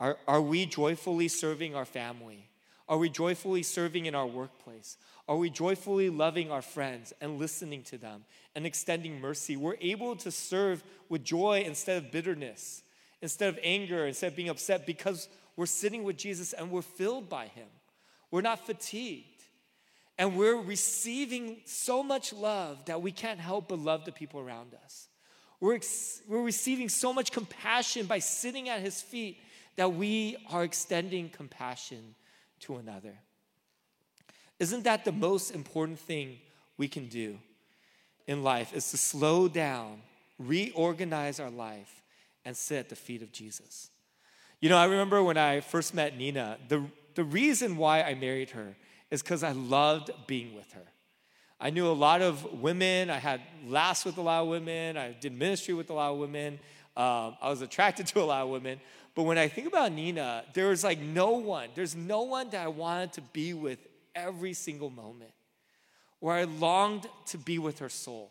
Are, 0.00 0.18
are 0.26 0.40
we 0.40 0.66
joyfully 0.66 1.28
serving 1.28 1.74
our 1.74 1.84
family? 1.84 2.48
Are 2.88 2.98
we 2.98 3.10
joyfully 3.10 3.62
serving 3.62 4.06
in 4.06 4.14
our 4.14 4.26
workplace? 4.26 4.96
Are 5.28 5.36
we 5.36 5.50
joyfully 5.50 6.08
loving 6.08 6.50
our 6.50 6.62
friends 6.62 7.12
and 7.20 7.38
listening 7.38 7.82
to 7.84 7.98
them 7.98 8.24
and 8.54 8.64
extending 8.64 9.20
mercy? 9.20 9.56
We're 9.56 9.76
able 9.80 10.16
to 10.16 10.30
serve 10.30 10.82
with 11.08 11.22
joy 11.22 11.64
instead 11.66 12.02
of 12.02 12.10
bitterness, 12.10 12.82
instead 13.20 13.50
of 13.50 13.58
anger, 13.62 14.06
instead 14.06 14.28
of 14.28 14.36
being 14.36 14.48
upset 14.48 14.86
because 14.86 15.28
we're 15.56 15.66
sitting 15.66 16.04
with 16.04 16.16
Jesus 16.16 16.54
and 16.54 16.70
we're 16.70 16.80
filled 16.80 17.28
by 17.28 17.46
Him. 17.48 17.66
We're 18.30 18.40
not 18.40 18.64
fatigued. 18.64 19.26
And 20.16 20.36
we're 20.36 20.60
receiving 20.60 21.58
so 21.64 22.02
much 22.02 22.32
love 22.32 22.86
that 22.86 23.02
we 23.02 23.12
can't 23.12 23.38
help 23.38 23.68
but 23.68 23.78
love 23.78 24.04
the 24.04 24.12
people 24.12 24.40
around 24.40 24.74
us. 24.84 25.08
We're, 25.60 25.74
ex- 25.74 26.22
we're 26.26 26.42
receiving 26.42 26.88
so 26.88 27.12
much 27.12 27.32
compassion 27.32 28.06
by 28.06 28.20
sitting 28.20 28.68
at 28.68 28.80
His 28.80 29.02
feet 29.02 29.38
that 29.78 29.94
we 29.94 30.36
are 30.50 30.64
extending 30.64 31.28
compassion 31.28 32.16
to 32.58 32.78
another. 32.78 33.14
Isn't 34.58 34.82
that 34.82 35.04
the 35.04 35.12
most 35.12 35.52
important 35.52 36.00
thing 36.00 36.38
we 36.76 36.88
can 36.88 37.06
do 37.06 37.38
in 38.26 38.42
life 38.42 38.74
is 38.74 38.90
to 38.90 38.96
slow 38.96 39.46
down, 39.46 40.02
reorganize 40.36 41.38
our 41.38 41.48
life, 41.48 42.02
and 42.44 42.56
sit 42.56 42.78
at 42.78 42.88
the 42.88 42.96
feet 42.96 43.22
of 43.22 43.30
Jesus? 43.30 43.90
You 44.60 44.68
know, 44.68 44.76
I 44.76 44.86
remember 44.86 45.22
when 45.22 45.36
I 45.36 45.60
first 45.60 45.94
met 45.94 46.18
Nina, 46.18 46.58
the, 46.66 46.84
the 47.14 47.22
reason 47.22 47.76
why 47.76 48.02
I 48.02 48.16
married 48.16 48.50
her 48.50 48.74
is 49.12 49.22
because 49.22 49.44
I 49.44 49.52
loved 49.52 50.10
being 50.26 50.56
with 50.56 50.72
her. 50.72 50.86
I 51.60 51.70
knew 51.70 51.86
a 51.86 51.94
lot 51.94 52.20
of 52.20 52.60
women. 52.60 53.10
I 53.10 53.18
had 53.18 53.42
laughs 53.64 54.04
with 54.04 54.18
a 54.18 54.22
lot 54.22 54.42
of 54.42 54.48
women. 54.48 54.96
I 54.96 55.12
did 55.12 55.32
ministry 55.32 55.74
with 55.74 55.88
a 55.90 55.94
lot 55.94 56.10
of 56.10 56.18
women. 56.18 56.58
Um, 56.96 57.36
I 57.40 57.48
was 57.48 57.62
attracted 57.62 58.06
to 58.08 58.20
a 58.20 58.24
lot 58.24 58.42
of 58.42 58.48
women. 58.48 58.80
But 59.18 59.24
when 59.24 59.36
I 59.36 59.48
think 59.48 59.66
about 59.66 59.90
Nina, 59.90 60.44
there 60.54 60.68
was 60.68 60.84
like 60.84 61.00
no 61.00 61.32
one, 61.32 61.70
there's 61.74 61.96
no 61.96 62.22
one 62.22 62.50
that 62.50 62.64
I 62.64 62.68
wanted 62.68 63.14
to 63.14 63.20
be 63.20 63.52
with 63.52 63.80
every 64.14 64.52
single 64.52 64.90
moment, 64.90 65.32
where 66.20 66.36
I 66.36 66.44
longed 66.44 67.08
to 67.26 67.36
be 67.36 67.58
with 67.58 67.80
her 67.80 67.88
soul. 67.88 68.30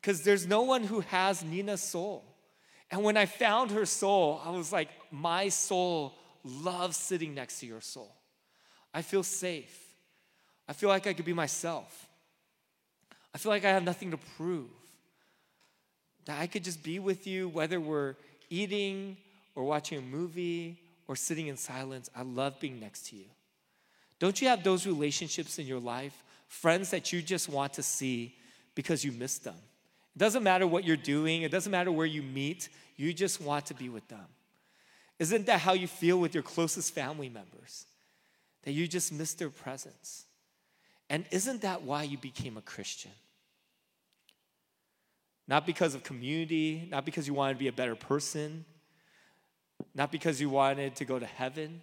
Because 0.00 0.22
there's 0.22 0.46
no 0.46 0.62
one 0.62 0.84
who 0.84 1.00
has 1.00 1.44
Nina's 1.44 1.82
soul. 1.82 2.24
And 2.90 3.02
when 3.04 3.18
I 3.18 3.26
found 3.26 3.70
her 3.72 3.84
soul, 3.84 4.40
I 4.42 4.48
was 4.52 4.72
like, 4.72 4.88
my 5.10 5.50
soul 5.50 6.14
loves 6.44 6.96
sitting 6.96 7.34
next 7.34 7.60
to 7.60 7.66
your 7.66 7.82
soul. 7.82 8.16
I 8.94 9.02
feel 9.02 9.22
safe. 9.22 9.78
I 10.66 10.72
feel 10.72 10.88
like 10.88 11.06
I 11.06 11.12
could 11.12 11.26
be 11.26 11.34
myself. 11.34 12.08
I 13.34 13.36
feel 13.36 13.52
like 13.52 13.66
I 13.66 13.70
have 13.72 13.84
nothing 13.84 14.12
to 14.12 14.18
prove. 14.38 14.70
That 16.24 16.40
I 16.40 16.46
could 16.46 16.64
just 16.64 16.82
be 16.82 16.98
with 16.98 17.26
you, 17.26 17.50
whether 17.50 17.78
we're 17.78 18.14
eating 18.48 19.18
or 19.58 19.64
watching 19.64 19.98
a 19.98 20.00
movie 20.00 20.80
or 21.08 21.16
sitting 21.16 21.48
in 21.48 21.56
silence, 21.56 22.08
I 22.14 22.22
love 22.22 22.60
being 22.60 22.78
next 22.78 23.08
to 23.08 23.16
you. 23.16 23.24
Don't 24.20 24.40
you 24.40 24.46
have 24.46 24.62
those 24.62 24.86
relationships 24.86 25.58
in 25.58 25.66
your 25.66 25.80
life? 25.80 26.22
Friends 26.46 26.90
that 26.90 27.12
you 27.12 27.20
just 27.20 27.48
want 27.48 27.72
to 27.72 27.82
see 27.82 28.36
because 28.76 29.04
you 29.04 29.10
miss 29.10 29.38
them. 29.38 29.56
It 30.14 30.18
doesn't 30.20 30.44
matter 30.44 30.64
what 30.64 30.84
you're 30.84 30.96
doing, 30.96 31.42
it 31.42 31.50
doesn't 31.50 31.72
matter 31.72 31.90
where 31.90 32.06
you 32.06 32.22
meet, 32.22 32.68
you 32.94 33.12
just 33.12 33.40
want 33.40 33.66
to 33.66 33.74
be 33.74 33.88
with 33.88 34.06
them. 34.06 34.26
Isn't 35.18 35.46
that 35.46 35.58
how 35.58 35.72
you 35.72 35.88
feel 35.88 36.20
with 36.20 36.34
your 36.34 36.44
closest 36.44 36.94
family 36.94 37.28
members? 37.28 37.86
That 38.62 38.72
you 38.72 38.86
just 38.86 39.12
miss 39.12 39.34
their 39.34 39.50
presence. 39.50 40.26
And 41.10 41.24
isn't 41.32 41.62
that 41.62 41.82
why 41.82 42.04
you 42.04 42.16
became 42.16 42.56
a 42.56 42.62
Christian? 42.62 43.10
Not 45.48 45.66
because 45.66 45.96
of 45.96 46.04
community, 46.04 46.86
not 46.92 47.04
because 47.04 47.26
you 47.26 47.34
wanted 47.34 47.54
to 47.54 47.58
be 47.58 47.66
a 47.66 47.72
better 47.72 47.96
person, 47.96 48.64
not 49.94 50.12
because 50.12 50.40
you 50.40 50.50
wanted 50.50 50.96
to 50.96 51.04
go 51.04 51.18
to 51.18 51.26
heaven, 51.26 51.82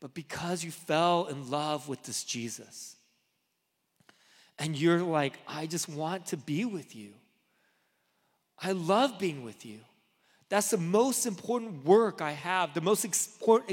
but 0.00 0.14
because 0.14 0.62
you 0.64 0.70
fell 0.70 1.26
in 1.26 1.50
love 1.50 1.88
with 1.88 2.02
this 2.02 2.24
Jesus. 2.24 2.96
And 4.58 4.76
you're 4.76 5.02
like, 5.02 5.38
I 5.48 5.66
just 5.66 5.88
want 5.88 6.26
to 6.26 6.36
be 6.36 6.64
with 6.64 6.94
you. 6.94 7.10
I 8.60 8.72
love 8.72 9.18
being 9.18 9.44
with 9.44 9.66
you. 9.66 9.80
That's 10.48 10.70
the 10.70 10.78
most 10.78 11.26
important 11.26 11.84
work 11.84 12.20
I 12.20 12.32
have. 12.32 12.74
The 12.74 12.80
most 12.80 13.06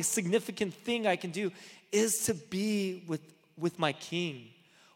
significant 0.02 0.74
thing 0.74 1.06
I 1.06 1.16
can 1.16 1.32
do 1.32 1.52
is 1.92 2.26
to 2.26 2.34
be 2.34 3.04
with, 3.08 3.22
with 3.58 3.78
my 3.78 3.94
King, 3.94 4.48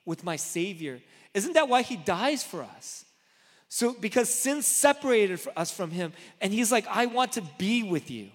with 0.05 0.23
my 0.23 0.37
Savior. 0.37 1.01
Isn't 1.33 1.53
that 1.53 1.69
why 1.69 1.81
He 1.81 1.97
dies 1.97 2.43
for 2.43 2.63
us? 2.63 3.05
So, 3.67 3.93
because 3.93 4.29
sin 4.29 4.61
separated 4.61 5.39
us 5.55 5.69
from 5.71 5.91
Him, 5.91 6.13
and 6.39 6.53
He's 6.53 6.71
like, 6.71 6.87
I 6.87 7.07
want 7.07 7.33
to 7.33 7.41
be 7.57 7.83
with 7.83 8.09
you. 8.09 8.29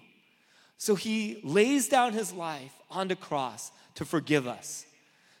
So, 0.81 0.95
He 0.95 1.39
lays 1.43 1.87
down 1.87 2.13
His 2.13 2.33
life 2.33 2.73
on 2.89 3.07
the 3.07 3.15
cross 3.15 3.71
to 3.93 4.03
forgive 4.03 4.47
us 4.47 4.83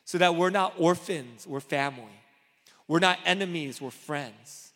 so 0.05 0.19
that 0.19 0.35
we're 0.35 0.51
not 0.51 0.75
orphans, 0.77 1.47
we're 1.47 1.59
family. 1.59 2.21
We're 2.87 2.99
not 2.99 3.17
enemies, 3.25 3.81
we're 3.81 3.89
friends. 3.89 4.71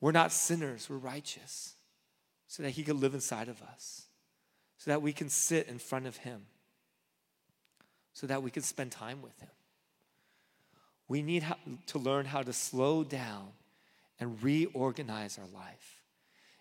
We're 0.00 0.10
not 0.10 0.32
sinners, 0.32 0.90
we're 0.90 0.96
righteous. 0.96 1.74
So 2.48 2.64
that 2.64 2.70
He 2.70 2.82
could 2.82 2.96
live 2.96 3.14
inside 3.14 3.46
of 3.46 3.62
us, 3.62 4.06
so 4.78 4.90
that 4.90 5.00
we 5.00 5.12
can 5.12 5.28
sit 5.28 5.68
in 5.68 5.78
front 5.78 6.08
of 6.08 6.16
Him, 6.16 6.40
so 8.14 8.26
that 8.26 8.42
we 8.42 8.50
can 8.50 8.64
spend 8.64 8.90
time 8.90 9.22
with 9.22 9.38
Him. 9.38 9.50
We 11.06 11.22
need 11.22 11.46
to 11.86 11.98
learn 12.00 12.26
how 12.26 12.42
to 12.42 12.52
slow 12.52 13.04
down 13.04 13.50
and 14.18 14.42
reorganize 14.42 15.38
our 15.38 15.46
life. 15.54 15.97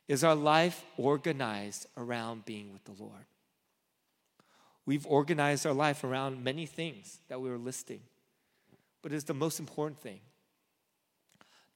Is 0.08 0.24
our 0.24 0.36
life 0.36 0.84
organized 0.98 1.88
around 1.98 2.46
being 2.46 2.72
with 2.72 2.84
the 2.86 2.94
Lord? 3.04 3.26
We've 4.86 5.06
organized 5.06 5.66
our 5.66 5.74
life 5.74 6.04
around 6.04 6.44
many 6.44 6.66
things 6.66 7.20
that 7.28 7.42
we 7.42 7.50
were 7.50 7.58
listing, 7.58 8.00
but 9.02 9.12
it's 9.12 9.26
the 9.26 9.34
most 9.34 9.60
important 9.60 10.00
thing, 10.00 10.22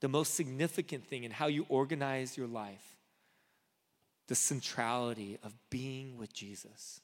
the 0.00 0.08
most 0.08 0.34
significant 0.34 1.06
thing 1.06 1.24
in 1.24 1.30
how 1.30 1.46
you 1.46 1.66
organize 1.68 2.36
your 2.36 2.46
life 2.46 2.96
the 4.28 4.34
centrality 4.36 5.38
of 5.42 5.52
being 5.68 6.16
with 6.16 6.32
Jesus, 6.32 7.02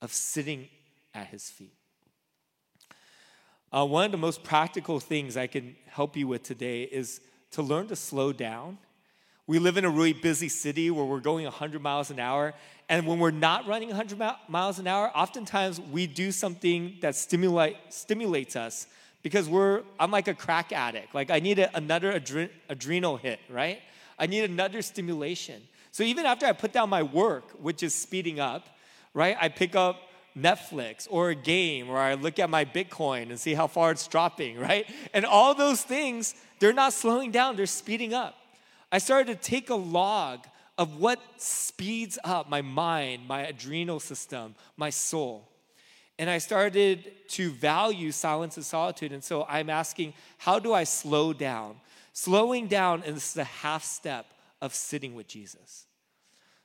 of 0.00 0.12
sitting 0.12 0.68
at 1.12 1.26
his 1.26 1.50
feet. 1.50 1.74
Uh, 3.72 3.84
one 3.84 4.04
of 4.04 4.12
the 4.12 4.18
most 4.18 4.44
practical 4.44 5.00
things 5.00 5.36
I 5.36 5.48
can 5.48 5.74
help 5.86 6.16
you 6.16 6.28
with 6.28 6.44
today 6.44 6.82
is 6.82 7.20
to 7.52 7.62
learn 7.62 7.88
to 7.88 7.96
slow 7.96 8.32
down. 8.32 8.78
We 9.46 9.58
live 9.58 9.76
in 9.76 9.84
a 9.84 9.90
really 9.90 10.14
busy 10.14 10.48
city 10.48 10.90
where 10.90 11.04
we're 11.04 11.20
going 11.20 11.44
100 11.44 11.82
miles 11.82 12.10
an 12.10 12.18
hour. 12.18 12.54
And 12.88 13.06
when 13.06 13.18
we're 13.18 13.30
not 13.30 13.66
running 13.66 13.88
100 13.88 14.18
miles 14.48 14.78
an 14.78 14.86
hour, 14.86 15.10
oftentimes 15.14 15.80
we 15.80 16.06
do 16.06 16.32
something 16.32 16.96
that 17.02 17.14
stimulate, 17.14 17.76
stimulates 17.90 18.56
us 18.56 18.86
because 19.22 19.48
we're, 19.48 19.82
I'm 20.00 20.10
like 20.10 20.28
a 20.28 20.34
crack 20.34 20.72
addict. 20.72 21.14
Like 21.14 21.30
I 21.30 21.40
need 21.40 21.58
a, 21.58 21.74
another 21.76 22.12
adre- 22.12 22.50
adrenal 22.68 23.18
hit, 23.18 23.38
right? 23.50 23.80
I 24.18 24.26
need 24.26 24.44
another 24.44 24.80
stimulation. 24.80 25.62
So 25.92 26.02
even 26.02 26.24
after 26.24 26.46
I 26.46 26.52
put 26.52 26.72
down 26.72 26.88
my 26.88 27.02
work, 27.02 27.50
which 27.60 27.82
is 27.82 27.94
speeding 27.94 28.40
up, 28.40 28.68
right? 29.12 29.36
I 29.40 29.48
pick 29.48 29.76
up 29.76 30.00
Netflix 30.36 31.06
or 31.10 31.30
a 31.30 31.34
game 31.34 31.88
or 31.88 31.98
I 31.98 32.14
look 32.14 32.38
at 32.38 32.50
my 32.50 32.64
Bitcoin 32.64 33.30
and 33.30 33.38
see 33.38 33.54
how 33.54 33.66
far 33.66 33.90
it's 33.90 34.06
dropping, 34.08 34.58
right? 34.68 34.86
And 35.12 35.26
all 35.26 35.54
those 35.54 35.82
things, 35.82 36.34
they're 36.60 36.72
not 36.72 36.94
slowing 36.94 37.30
down, 37.30 37.56
they're 37.56 37.66
speeding 37.66 38.14
up. 38.14 38.36
I 38.94 38.98
started 38.98 39.42
to 39.42 39.50
take 39.50 39.70
a 39.70 39.74
log 39.74 40.46
of 40.78 41.00
what 41.00 41.18
speeds 41.36 42.16
up 42.22 42.48
my 42.48 42.62
mind, 42.62 43.26
my 43.26 43.40
adrenal 43.40 43.98
system, 43.98 44.54
my 44.76 44.90
soul. 44.90 45.48
And 46.16 46.30
I 46.30 46.38
started 46.38 47.10
to 47.30 47.50
value 47.50 48.12
silence 48.12 48.56
and 48.56 48.64
solitude. 48.64 49.10
And 49.10 49.24
so 49.24 49.46
I'm 49.48 49.68
asking, 49.68 50.14
how 50.38 50.60
do 50.60 50.72
I 50.72 50.84
slow 50.84 51.32
down? 51.32 51.74
Slowing 52.12 52.68
down 52.68 53.02
is 53.02 53.32
the 53.34 53.42
half 53.42 53.82
step 53.82 54.26
of 54.62 54.72
sitting 54.72 55.16
with 55.16 55.26
Jesus. 55.26 55.86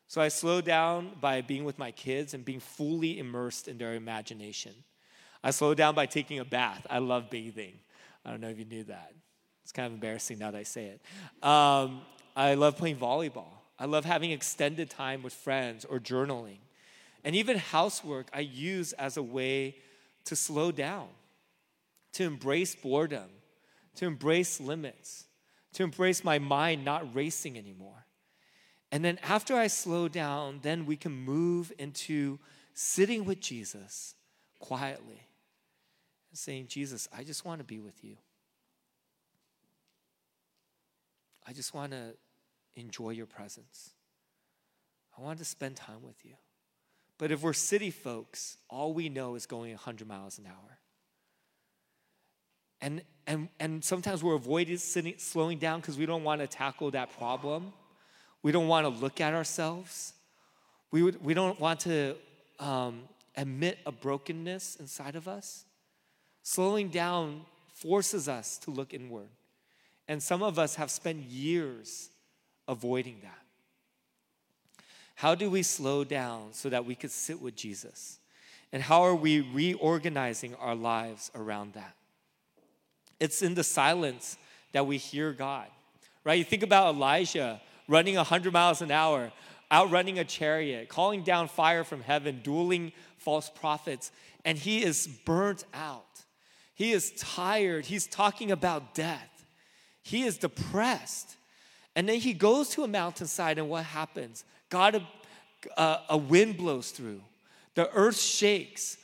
So 0.08 0.22
I 0.22 0.28
slow 0.28 0.62
down 0.62 1.14
by 1.20 1.42
being 1.42 1.66
with 1.66 1.80
my 1.80 1.90
kids 1.90 2.36
and 2.36 2.46
being 2.46 2.60
fully 2.60 3.18
immersed 3.18 3.68
in 3.68 3.80
their 3.80 3.96
imagination. 3.96 4.76
I 5.44 5.50
slow 5.50 5.74
down 5.74 5.96
by 5.96 6.06
taking 6.06 6.38
a 6.38 6.46
bath. 6.46 6.86
I 6.92 7.00
love 7.00 7.32
bathing. 7.32 7.80
I 8.24 8.30
don't 8.30 8.40
know 8.40 8.50
if 8.50 8.60
you 8.60 8.66
knew 8.66 8.84
that. 8.84 9.14
It's 9.64 9.72
kind 9.72 9.88
of 9.88 9.94
embarrassing 9.94 10.38
now 10.38 10.52
that 10.52 10.58
I 10.60 10.64
say 10.64 10.86
it. 10.96 11.02
Um, 11.44 12.02
I 12.36 12.54
love 12.54 12.78
playing 12.78 12.98
volleyball. 12.98 13.60
I 13.78 13.86
love 13.86 14.06
having 14.06 14.32
extended 14.32 14.90
time 14.90 15.24
with 15.24 15.34
friends 15.34 15.86
or 15.86 16.00
journaling. 16.00 16.58
And 17.24 17.36
even 17.36 17.58
housework, 17.58 18.28
I 18.34 18.42
use 18.42 18.94
as 18.94 19.18
a 19.18 19.24
way 19.24 19.76
to 20.26 20.36
slow 20.36 20.72
down, 20.72 21.08
to 22.14 22.24
embrace 22.24 22.76
boredom, 22.76 23.30
to 23.96 24.06
embrace 24.06 24.60
limits, 24.60 25.26
to 25.74 25.84
embrace 25.84 26.24
my 26.24 26.40
mind 26.40 26.86
not 26.86 27.16
racing 27.16 27.58
anymore. 27.58 28.06
And 28.92 29.04
then 29.06 29.20
after 29.24 29.56
I 29.56 29.68
slow 29.68 30.08
down, 30.08 30.60
then 30.62 30.86
we 30.86 30.96
can 30.96 31.12
move 31.12 31.72
into 31.78 32.40
sitting 32.74 33.26
with 33.26 33.40
Jesus 33.40 34.16
quietly 34.60 35.28
and 36.30 36.38
saying, 36.38 36.68
Jesus, 36.68 37.08
I 37.16 37.24
just 37.24 37.46
want 37.46 37.60
to 37.60 37.66
be 37.66 37.80
with 37.80 38.04
you. 38.04 38.18
I 41.50 41.52
just 41.52 41.74
want 41.74 41.94
to 41.94 42.14
enjoy 42.76 43.10
your 43.10 43.26
presence. 43.26 43.90
I 45.18 45.22
want 45.22 45.40
to 45.40 45.46
spend 45.46 45.78
time 45.78 46.04
with 46.04 46.24
you. 46.24 46.36
But 47.18 47.32
if 47.32 47.42
we're 47.42 47.54
city 47.54 47.90
folks, 47.90 48.58
all 48.70 48.94
we 48.94 49.10
know 49.10 49.34
is 49.34 49.48
going 49.48 49.72
100 49.72 50.08
miles 50.08 50.38
an 50.38 50.46
hour. 50.46 50.78
And, 52.82 53.02
and, 53.26 53.50
and 53.60 53.84
sometimes 53.84 54.24
we're 54.24 54.36
avoiding 54.36 54.78
sitting, 54.78 55.16
slowing 55.18 55.58
down 55.58 55.80
because 55.82 55.98
we 55.98 56.06
don't 56.06 56.24
want 56.24 56.40
to 56.42 56.48
tackle 56.48 56.92
that 56.92 57.18
problem. 57.18 57.74
We 58.44 58.52
don't 58.52 58.68
want 58.68 58.86
to 58.86 58.90
look 58.90 59.20
at 59.20 59.34
ourselves. 59.34 60.14
We, 60.92 61.02
would, 61.02 61.26
we 61.26 61.34
don't 61.34 61.60
want 61.60 61.80
to 61.82 62.16
um, 62.60 63.02
admit 63.36 63.80
a 63.88 63.92
brokenness 63.92 64.76
inside 64.76 65.16
of 65.16 65.28
us. 65.28 65.66
Slowing 66.44 66.90
down 66.90 67.42
forces 67.74 68.30
us 68.30 68.60
to 68.60 68.72
look 68.72 68.94
inward. 68.94 69.30
And 70.10 70.22
some 70.22 70.42
of 70.42 70.58
us 70.58 70.76
have 70.76 70.90
spent 70.90 71.20
years 71.20 72.10
avoiding 72.68 73.20
that. 73.22 73.40
How 75.14 75.36
do 75.36 75.52
we 75.52 75.62
slow 75.62 76.04
down 76.04 76.50
so 76.52 76.70
that 76.70 76.84
we 76.84 76.96
could 76.96 77.12
sit 77.12 77.40
with 77.40 77.56
Jesus? 77.56 78.20
And 78.74 78.82
how 78.82 79.04
are 79.04 79.16
we 79.16 79.42
reorganizing 79.42 80.56
our 80.56 80.74
lives 80.74 81.30
around 81.36 81.74
that? 81.74 81.96
It's 83.20 83.44
in 83.44 83.54
the 83.54 83.64
silence 83.64 84.38
that 84.72 84.88
we 84.88 84.98
hear 84.98 85.32
God, 85.32 85.68
right? 86.24 86.40
You 86.40 86.44
think 86.44 86.64
about 86.64 86.96
Elijah 86.96 87.62
running 87.88 88.16
100 88.16 88.52
miles 88.52 88.82
an 88.82 88.90
hour, 88.90 89.32
outrunning 89.72 90.18
a 90.18 90.24
chariot, 90.24 90.90
calling 90.90 91.22
down 91.22 91.48
fire 91.48 91.84
from 91.84 92.02
heaven, 92.02 92.40
dueling 92.44 92.94
false 93.18 93.50
prophets, 93.50 94.12
and 94.44 94.58
he 94.58 94.84
is 94.84 95.06
burnt 95.26 95.66
out. 95.74 96.24
He 96.74 96.94
is 96.94 97.12
tired. 97.12 97.86
He's 97.86 98.08
talking 98.08 98.52
about 98.52 98.96
death. 98.96 99.39
He 100.10 100.24
is 100.24 100.40
depressed. 100.40 101.36
And 101.96 102.10
then 102.10 102.20
he 102.20 102.34
goes 102.34 102.70
to 102.70 102.84
a 102.84 102.88
mountainside, 102.88 103.60
and 103.60 103.70
what 103.70 103.84
happens? 103.84 104.44
God, 104.70 105.06
a, 105.78 106.00
a 106.10 106.18
wind 106.18 106.58
blows 106.58 106.90
through, 106.90 107.22
the 107.76 107.92
earth 107.92 108.20
shakes, 108.20 108.98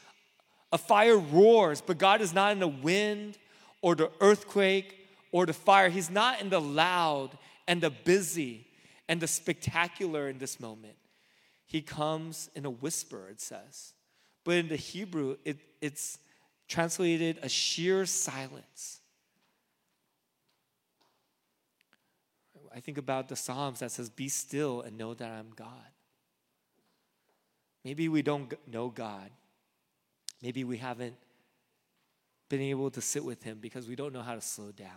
a 0.71 0.79
fire 0.79 1.17
roars, 1.17 1.79
but 1.79 1.99
God 1.99 2.21
is 2.21 2.33
not 2.33 2.53
in 2.53 2.59
the 2.59 2.67
wind 2.67 3.37
or 3.83 3.93
the 3.93 4.09
earthquake 4.19 5.07
or 5.31 5.45
the 5.45 5.53
fire. 5.53 5.89
He's 5.89 6.09
not 6.09 6.41
in 6.41 6.49
the 6.49 6.59
loud 6.59 7.37
and 7.67 7.81
the 7.81 7.91
busy 7.91 8.65
and 9.07 9.21
the 9.21 9.27
spectacular 9.27 10.27
in 10.27 10.39
this 10.39 10.59
moment. 10.59 10.95
He 11.67 11.81
comes 11.81 12.49
in 12.55 12.65
a 12.65 12.71
whisper, 12.71 13.29
it 13.29 13.41
says. 13.41 13.93
But 14.43 14.55
in 14.55 14.69
the 14.69 14.75
Hebrew, 14.75 15.37
it, 15.45 15.57
it's 15.81 16.17
translated 16.67 17.37
a 17.43 17.49
sheer 17.49 18.07
silence. 18.07 19.01
I 22.75 22.81
think 22.81 22.97
about 22.97 23.29
the 23.29 23.37
Psalms 23.37 23.79
that 23.79 23.91
says, 23.91 24.09
Be 24.09 24.27
still 24.27 24.81
and 24.81 24.97
know 24.97 25.13
that 25.13 25.31
I'm 25.31 25.51
God. 25.55 25.69
Maybe 27.85 28.09
we 28.09 28.21
don't 28.21 28.53
know 28.67 28.89
God. 28.89 29.29
Maybe 30.43 30.65
we 30.65 30.77
haven't 30.77 31.15
been 32.49 32.61
able 32.61 32.91
to 32.91 33.01
sit 33.01 33.23
with 33.23 33.43
Him 33.43 33.59
because 33.61 33.87
we 33.87 33.95
don't 33.95 34.11
know 34.11 34.21
how 34.21 34.35
to 34.35 34.41
slow 34.41 34.71
down. 34.71 34.89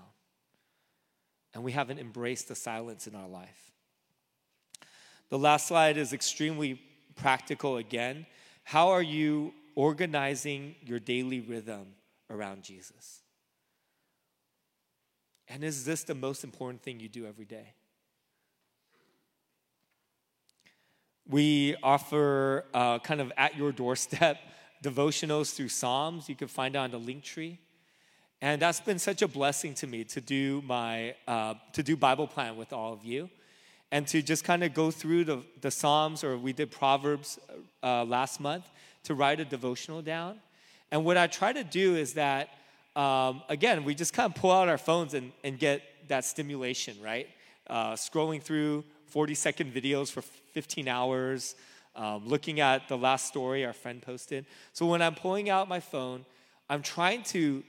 And 1.55 1.63
we 1.63 1.71
haven't 1.71 2.01
embraced 2.01 2.49
the 2.49 2.55
silence 2.57 3.07
in 3.07 3.15
our 3.15 3.29
life. 3.29 3.73
The 5.31 5.39
last 5.39 5.69
slide 5.69 5.97
is 5.97 6.13
extremely 6.13 6.81
practical 7.15 7.77
again. 7.77 8.27
How 8.65 8.89
are 8.89 9.03
you 9.03 9.55
organizing 9.77 10.75
your 10.85 10.99
daily 10.99 11.41
rhythm 11.41 11.87
around 12.29 12.65
Jesus? 12.65 13.21
And 15.49 15.65
is 15.65 15.85
this 15.85 16.03
the 16.03 16.15
most 16.15 16.45
important 16.45 16.83
thing 16.83 17.01
you 17.01 17.09
do 17.09 17.27
every 17.27 17.47
day? 17.47 17.73
We 21.27 21.77
offer 21.83 22.65
uh, 22.73 22.99
kind 23.01 23.21
of 23.21 23.33
at 23.37 23.57
your 23.57 23.73
doorstep 23.73 24.39
devotionals 24.85 25.55
through 25.55 25.69
Psalms. 25.69 26.29
You 26.29 26.37
can 26.37 26.49
find 26.49 26.75
it 26.75 26.79
on 26.79 26.91
the 26.91 26.99
link 26.99 27.23
tree. 27.23 27.59
And 28.41 28.63
that's 28.63 28.81
been 28.81 28.99
such 28.99 29.23
a 29.23 29.29
blessing 29.29 29.75
to 29.75 29.87
me 29.87 30.05
to 30.05 30.21
do 30.21 30.63
my 30.65 31.15
uh, 31.27 31.55
to 31.73 31.83
do 31.83 31.97
Bible 31.97 32.29
plan 32.29 32.57
with 32.57 32.73
all 32.73 32.93
of 32.93 33.05
you, 33.05 33.29
and 33.91 34.07
to 34.09 34.23
just 34.23 34.45
kind 34.45 34.63
of 34.63 34.75
go 34.75 34.93
through 34.93 35.25
the, 35.25 35.43
the 35.61 35.73
Psalms 35.73 36.23
or 36.23 36.39
we 36.39 36.53
did 36.53 36.71
Proverbs 36.71 37.41
uh, 37.83 38.05
last 38.05 38.39
month 38.39 38.71
to 39.05 39.15
write 39.15 39.41
a 39.41 39.45
devotional 39.45 40.03
down. 40.03 40.39
And 40.93 41.05
what 41.05 41.17
I 41.17 41.27
try 41.27 41.53
to 41.53 41.65
do 41.65 41.97
is 41.97 42.15
that 42.15 42.49
um, 42.99 43.43
again 43.49 43.85
we 43.85 43.95
just 43.95 44.13
kind 44.13 44.31
of 44.31 44.41
pull 44.41 44.51
out 44.51 44.69
our 44.69 44.79
phones 44.79 45.15
and, 45.15 45.33
and 45.45 45.59
get 45.59 45.83
that 46.09 46.25
stimulation, 46.25 46.97
right? 47.03 47.29
Uh, 47.69 47.93
scrolling 47.93 48.43
through 48.43 48.85
40 49.07 49.35
second 49.35 49.73
videos 49.73 50.11
for 50.11 50.23
15 50.23 50.89
hours, 50.89 51.55
um, 51.97 52.27
looking 52.27 52.61
at 52.61 52.89
the 52.89 52.97
last 52.97 53.27
story 53.27 53.65
our 53.65 53.73
friend 53.73 54.03
posted. 54.03 54.47
So 54.73 54.87
when 54.87 55.03
I'm 55.03 55.15
pulling 55.15 55.49
out 55.51 55.69
my 55.69 55.81
phone, 55.81 56.25
I'm 56.69 56.83
trying 56.83 57.23
to 57.25 57.63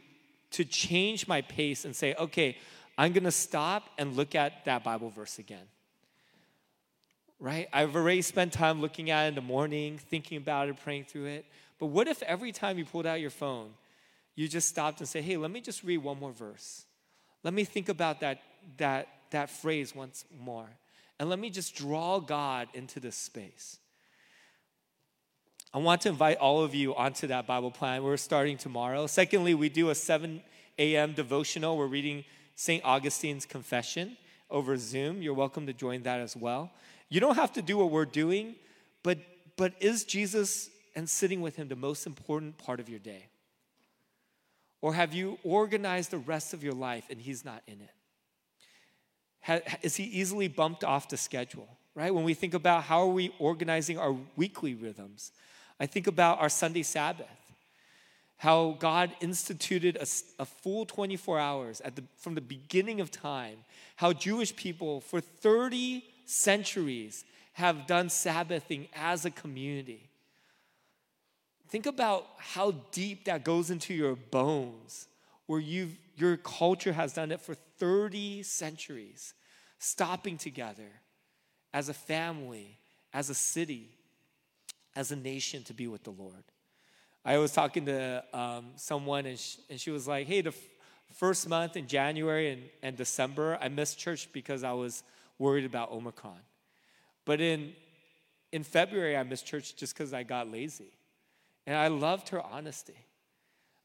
to 0.51 0.65
change 0.65 1.27
my 1.27 1.41
pace 1.41 1.85
and 1.85 1.95
say, 1.95 2.15
okay, 2.15 2.57
I'm 2.97 3.13
going 3.13 3.23
to 3.23 3.31
stop 3.31 3.89
and 3.97 4.15
look 4.15 4.35
at 4.35 4.65
that 4.65 4.83
Bible 4.83 5.09
verse 5.09 5.39
again. 5.39 5.67
Right? 7.39 7.69
I've 7.71 7.95
already 7.95 8.21
spent 8.21 8.51
time 8.51 8.81
looking 8.81 9.09
at 9.09 9.25
it 9.25 9.27
in 9.29 9.35
the 9.35 9.41
morning, 9.41 9.97
thinking 9.97 10.37
about 10.37 10.67
it, 10.67 10.77
praying 10.83 11.05
through 11.05 11.25
it. 11.25 11.45
But 11.79 11.87
what 11.87 12.07
if 12.07 12.21
every 12.23 12.51
time 12.51 12.77
you 12.77 12.83
pulled 12.83 13.05
out 13.05 13.21
your 13.21 13.29
phone, 13.29 13.69
you 14.39 14.47
just 14.47 14.69
stopped 14.69 15.01
and 15.01 15.09
say, 15.09 15.21
hey, 15.21 15.35
let 15.35 15.51
me 15.51 15.59
just 15.59 15.83
read 15.83 15.97
one 15.97 16.17
more 16.17 16.31
verse. 16.31 16.85
Let 17.43 17.53
me 17.53 17.65
think 17.65 17.89
about 17.89 18.21
that, 18.21 18.39
that, 18.77 19.09
that 19.31 19.49
phrase 19.49 19.93
once 19.93 20.23
more. 20.39 20.69
And 21.19 21.29
let 21.29 21.39
me 21.39 21.49
just 21.49 21.75
draw 21.75 22.21
God 22.21 22.69
into 22.73 23.01
this 23.01 23.17
space. 23.17 23.79
I 25.73 25.79
want 25.79 25.99
to 26.03 26.09
invite 26.09 26.37
all 26.37 26.63
of 26.63 26.73
you 26.73 26.95
onto 26.95 27.27
that 27.27 27.47
Bible 27.47 27.69
plan. 27.69 28.01
We're 28.01 28.15
starting 28.15 28.57
tomorrow. 28.57 29.07
Secondly, 29.07 29.55
we 29.55 29.67
do 29.67 29.89
a 29.89 29.95
7 29.95 30.41
a.m. 30.77 31.11
devotional. 31.11 31.75
We're 31.75 31.87
reading 31.87 32.23
St. 32.55 32.81
Augustine's 32.85 33.45
Confession 33.45 34.15
over 34.49 34.77
Zoom. 34.77 35.21
You're 35.21 35.33
welcome 35.33 35.67
to 35.67 35.73
join 35.73 36.03
that 36.03 36.21
as 36.21 36.37
well. 36.37 36.71
You 37.09 37.19
don't 37.19 37.35
have 37.35 37.51
to 37.53 37.61
do 37.61 37.77
what 37.77 37.91
we're 37.91 38.05
doing, 38.05 38.55
but, 39.03 39.17
but 39.57 39.73
is 39.81 40.05
Jesus 40.05 40.69
and 40.95 41.09
sitting 41.09 41.41
with 41.41 41.57
Him 41.57 41.67
the 41.67 41.75
most 41.75 42.07
important 42.07 42.57
part 42.57 42.79
of 42.79 42.87
your 42.87 42.99
day? 42.99 43.28
Or 44.81 44.93
have 44.93 45.13
you 45.13 45.37
organized 45.43 46.11
the 46.11 46.17
rest 46.17 46.53
of 46.53 46.63
your 46.63 46.73
life 46.73 47.05
and 47.09 47.19
He's 47.19 47.43
not 47.43 47.61
in 47.67 47.81
it? 47.81 49.79
Is 49.81 49.95
He 49.95 50.05
easily 50.05 50.47
bumped 50.47 50.83
off 50.83 51.09
the 51.09 51.17
schedule? 51.17 51.67
Right? 51.95 52.13
When 52.13 52.23
we 52.23 52.33
think 52.33 52.53
about 52.53 52.83
how 52.83 53.01
are 53.01 53.07
we 53.07 53.33
organizing 53.39 53.97
our 53.97 54.15
weekly 54.35 54.73
rhythms, 54.73 55.31
I 55.79 55.85
think 55.85 56.07
about 56.07 56.39
our 56.39 56.49
Sunday 56.49 56.83
Sabbath, 56.83 57.27
how 58.37 58.77
God 58.79 59.11
instituted 59.19 59.97
a, 59.97 60.05
a 60.41 60.45
full 60.45 60.85
24 60.85 61.39
hours 61.39 61.81
the, 61.83 62.03
from 62.17 62.35
the 62.35 62.41
beginning 62.41 63.01
of 63.01 63.11
time, 63.11 63.57
how 63.97 64.13
Jewish 64.13 64.55
people 64.55 65.01
for 65.01 65.19
30 65.19 66.05
centuries 66.25 67.25
have 67.53 67.85
done 67.85 68.07
Sabbathing 68.07 68.87
as 68.95 69.25
a 69.25 69.31
community. 69.31 70.08
Think 71.69 71.85
about 71.85 72.27
how 72.37 72.71
deep 72.91 73.25
that 73.25 73.43
goes 73.43 73.69
into 73.69 73.93
your 73.93 74.15
bones, 74.15 75.07
where 75.45 75.59
you've, 75.59 75.95
your 76.15 76.35
culture 76.37 76.93
has 76.93 77.13
done 77.13 77.31
it 77.31 77.41
for 77.41 77.53
30 77.53 78.41
centuries, 78.41 79.35
stopping 79.77 80.37
together 80.37 80.89
as 81.71 81.87
a 81.87 81.93
family, 81.93 82.79
as 83.13 83.29
a 83.29 83.35
city, 83.35 83.89
as 84.95 85.11
a 85.11 85.15
nation 85.15 85.63
to 85.65 85.73
be 85.73 85.87
with 85.87 86.03
the 86.03 86.09
Lord. 86.09 86.43
I 87.23 87.37
was 87.37 87.51
talking 87.51 87.85
to 87.85 88.23
um, 88.33 88.71
someone, 88.75 89.27
and 89.27 89.37
she, 89.37 89.59
and 89.69 89.79
she 89.79 89.91
was 89.91 90.07
like, 90.07 90.25
Hey, 90.25 90.41
the 90.41 90.49
f- 90.49 90.55
first 91.13 91.47
month 91.47 91.77
in 91.77 91.87
January 91.87 92.49
and, 92.49 92.63
and 92.81 92.97
December, 92.97 93.59
I 93.61 93.69
missed 93.69 93.99
church 93.99 94.27
because 94.33 94.63
I 94.63 94.71
was 94.71 95.03
worried 95.37 95.65
about 95.65 95.91
Omicron. 95.91 96.39
But 97.25 97.41
in, 97.41 97.73
in 98.51 98.63
February, 98.63 99.15
I 99.15 99.21
missed 99.21 99.45
church 99.45 99.75
just 99.75 99.93
because 99.93 100.13
I 100.13 100.23
got 100.23 100.49
lazy. 100.49 100.91
And 101.69 101.77
I 101.77 101.87
loved 101.87 102.29
her 102.29 102.41
honesty. 102.41 102.97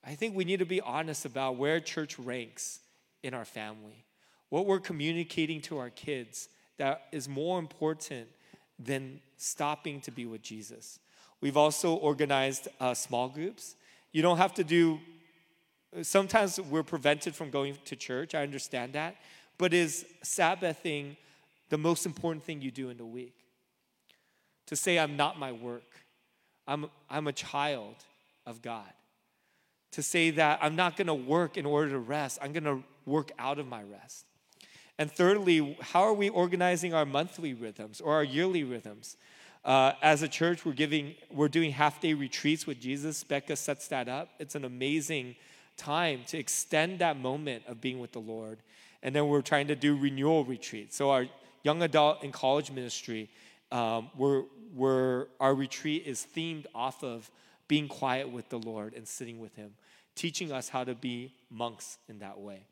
I 0.03 0.14
think 0.14 0.35
we 0.35 0.47
need 0.47 0.61
to 0.61 0.64
be 0.64 0.81
honest 0.81 1.27
about 1.27 1.57
where 1.57 1.81
church 1.81 2.18
ranks 2.18 2.81
in 3.23 3.35
our 3.35 3.44
family, 3.44 4.07
what 4.49 4.64
we're 4.64 4.81
communicating 4.81 5.61
to 5.62 5.77
our 5.77 5.90
kids 5.90 6.49
that 6.79 7.03
is 7.12 7.29
more 7.29 7.59
important 7.59 8.29
than 8.79 9.20
stopping 9.37 10.01
to 10.01 10.11
be 10.11 10.25
with 10.25 10.40
Jesus. 10.40 10.99
We've 11.42 11.59
also 11.59 11.92
organized 11.97 12.68
uh, 12.81 12.94
small 12.94 13.29
groups. 13.29 13.77
You 14.12 14.23
don't 14.23 14.38
have 14.38 14.55
to 14.55 14.64
do, 14.64 14.99
sometimes 16.01 16.59
we're 16.59 16.85
prevented 16.85 17.35
from 17.35 17.51
going 17.51 17.77
to 17.85 17.97
church. 17.97 18.35
I 18.35 18.44
understand 18.44 18.94
that. 18.94 19.16
But 19.59 19.75
is 19.75 20.07
Sabbathing 20.23 21.18
the 21.68 21.77
most 21.77 22.07
important 22.07 22.44
thing 22.44 22.62
you 22.62 22.70
do 22.70 22.88
in 22.88 22.97
the 22.97 23.05
week? 23.05 23.35
To 24.68 24.75
say, 24.75 24.99
I'm 24.99 25.18
not 25.18 25.38
my 25.38 25.53
work, 25.53 26.04
I'm, 26.66 26.87
I'm 27.11 27.27
a 27.27 27.33
child 27.33 27.96
of 28.46 28.62
God. 28.62 28.92
To 29.92 30.03
say 30.03 30.31
that 30.31 30.59
I'm 30.61 30.74
not 30.74 30.96
going 30.96 31.07
to 31.07 31.14
work 31.14 31.57
in 31.57 31.66
order 31.66 31.90
to 31.90 31.98
rest, 31.98 32.38
I'm 32.42 32.53
going 32.53 32.64
to 32.64 32.83
work 33.07 33.31
out 33.38 33.59
of 33.59 33.68
my 33.68 33.83
rest. 33.83 34.24
And 34.98 35.11
thirdly, 35.11 35.77
how 35.81 36.03
are 36.03 36.14
we 36.14 36.29
organizing 36.29 36.94
our 36.94 37.05
monthly 37.05 37.55
rhythms 37.55 38.00
or 38.00 38.14
our 38.14 38.24
yearly 38.24 38.64
rhythms? 38.64 39.16
Uh, 39.64 39.92
as 40.03 40.22
a 40.22 40.29
church, 40.29 40.64
we're 40.64 40.72
giving, 40.72 41.14
we're 41.31 41.48
doing 41.48 41.70
half 41.72 42.00
day 42.00 42.12
retreats 42.12 42.66
with 42.66 42.81
Jesus. 42.81 43.24
Becca 43.24 43.57
sets 43.57 43.88
that 43.88 44.09
up. 44.09 44.29
It's 44.38 44.55
an 44.55 44.64
amazing 44.64 45.37
time 45.77 46.20
to 46.27 46.38
extend 46.38 46.98
that 46.98 47.18
moment 47.18 47.64
of 47.66 47.81
being 47.81 47.98
with 47.98 48.12
the 48.12 48.20
Lord. 48.20 48.59
And 49.03 49.14
then 49.14 49.29
we're 49.29 49.42
trying 49.42 49.68
to 49.68 49.77
do 49.77 49.96
renewal 49.96 50.44
retreats. 50.44 50.96
So 50.96 51.11
our 51.11 51.27
young 51.62 51.83
adult 51.83 52.22
and 52.22 52.33
college 52.33 52.70
ministry, 52.70 53.31
um, 53.72 54.11
we're, 54.16 54.42
we're, 54.75 55.27
our 55.41 55.55
retreat 55.55 56.05
is 56.07 56.27
themed 56.35 56.67
off 56.75 57.03
of 57.03 57.31
being 57.69 57.89
quiet 57.89 58.31
with 58.31 58.49
the 58.49 58.59
Lord 58.59 58.95
and 58.95 59.07
sitting 59.07 59.39
with 59.39 59.55
Him, 59.57 59.73
teaching 60.15 60.53
us 60.53 60.69
how 60.69 60.85
to 60.85 60.95
be 60.95 61.33
monks 61.51 61.99
in 62.09 62.19
that 62.19 62.39
way. 62.39 62.67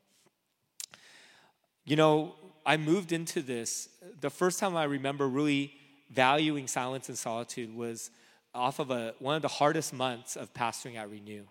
You 1.85 1.95
know, 1.95 2.35
I 2.65 2.77
moved 2.77 3.11
into 3.11 3.41
this. 3.41 3.89
The 4.21 4.29
first 4.29 4.59
time 4.59 4.75
I 4.75 4.85
remember 4.85 5.27
really 5.27 5.73
valuing 6.11 6.67
silence 6.67 7.09
and 7.09 7.17
solitude 7.17 7.75
was 7.75 8.11
off 8.53 8.79
of 8.79 8.91
a, 8.91 9.15
one 9.19 9.35
of 9.35 9.41
the 9.41 9.47
hardest 9.47 9.93
months 9.93 10.35
of 10.35 10.53
pastoring 10.53 10.95
at 10.95 11.09
Renew. 11.09 11.43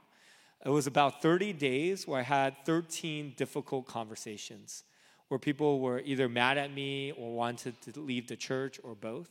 It 0.64 0.68
was 0.68 0.86
about 0.86 1.20
30 1.20 1.52
days 1.54 2.06
where 2.06 2.20
I 2.20 2.22
had 2.22 2.54
13 2.64 3.34
difficult 3.36 3.86
conversations 3.86 4.84
where 5.28 5.38
people 5.38 5.80
were 5.80 6.00
either 6.04 6.28
mad 6.28 6.58
at 6.58 6.72
me 6.72 7.10
or 7.12 7.34
wanted 7.34 7.80
to 7.80 7.98
leave 7.98 8.28
the 8.28 8.36
church 8.36 8.78
or 8.84 8.94
both. 8.94 9.30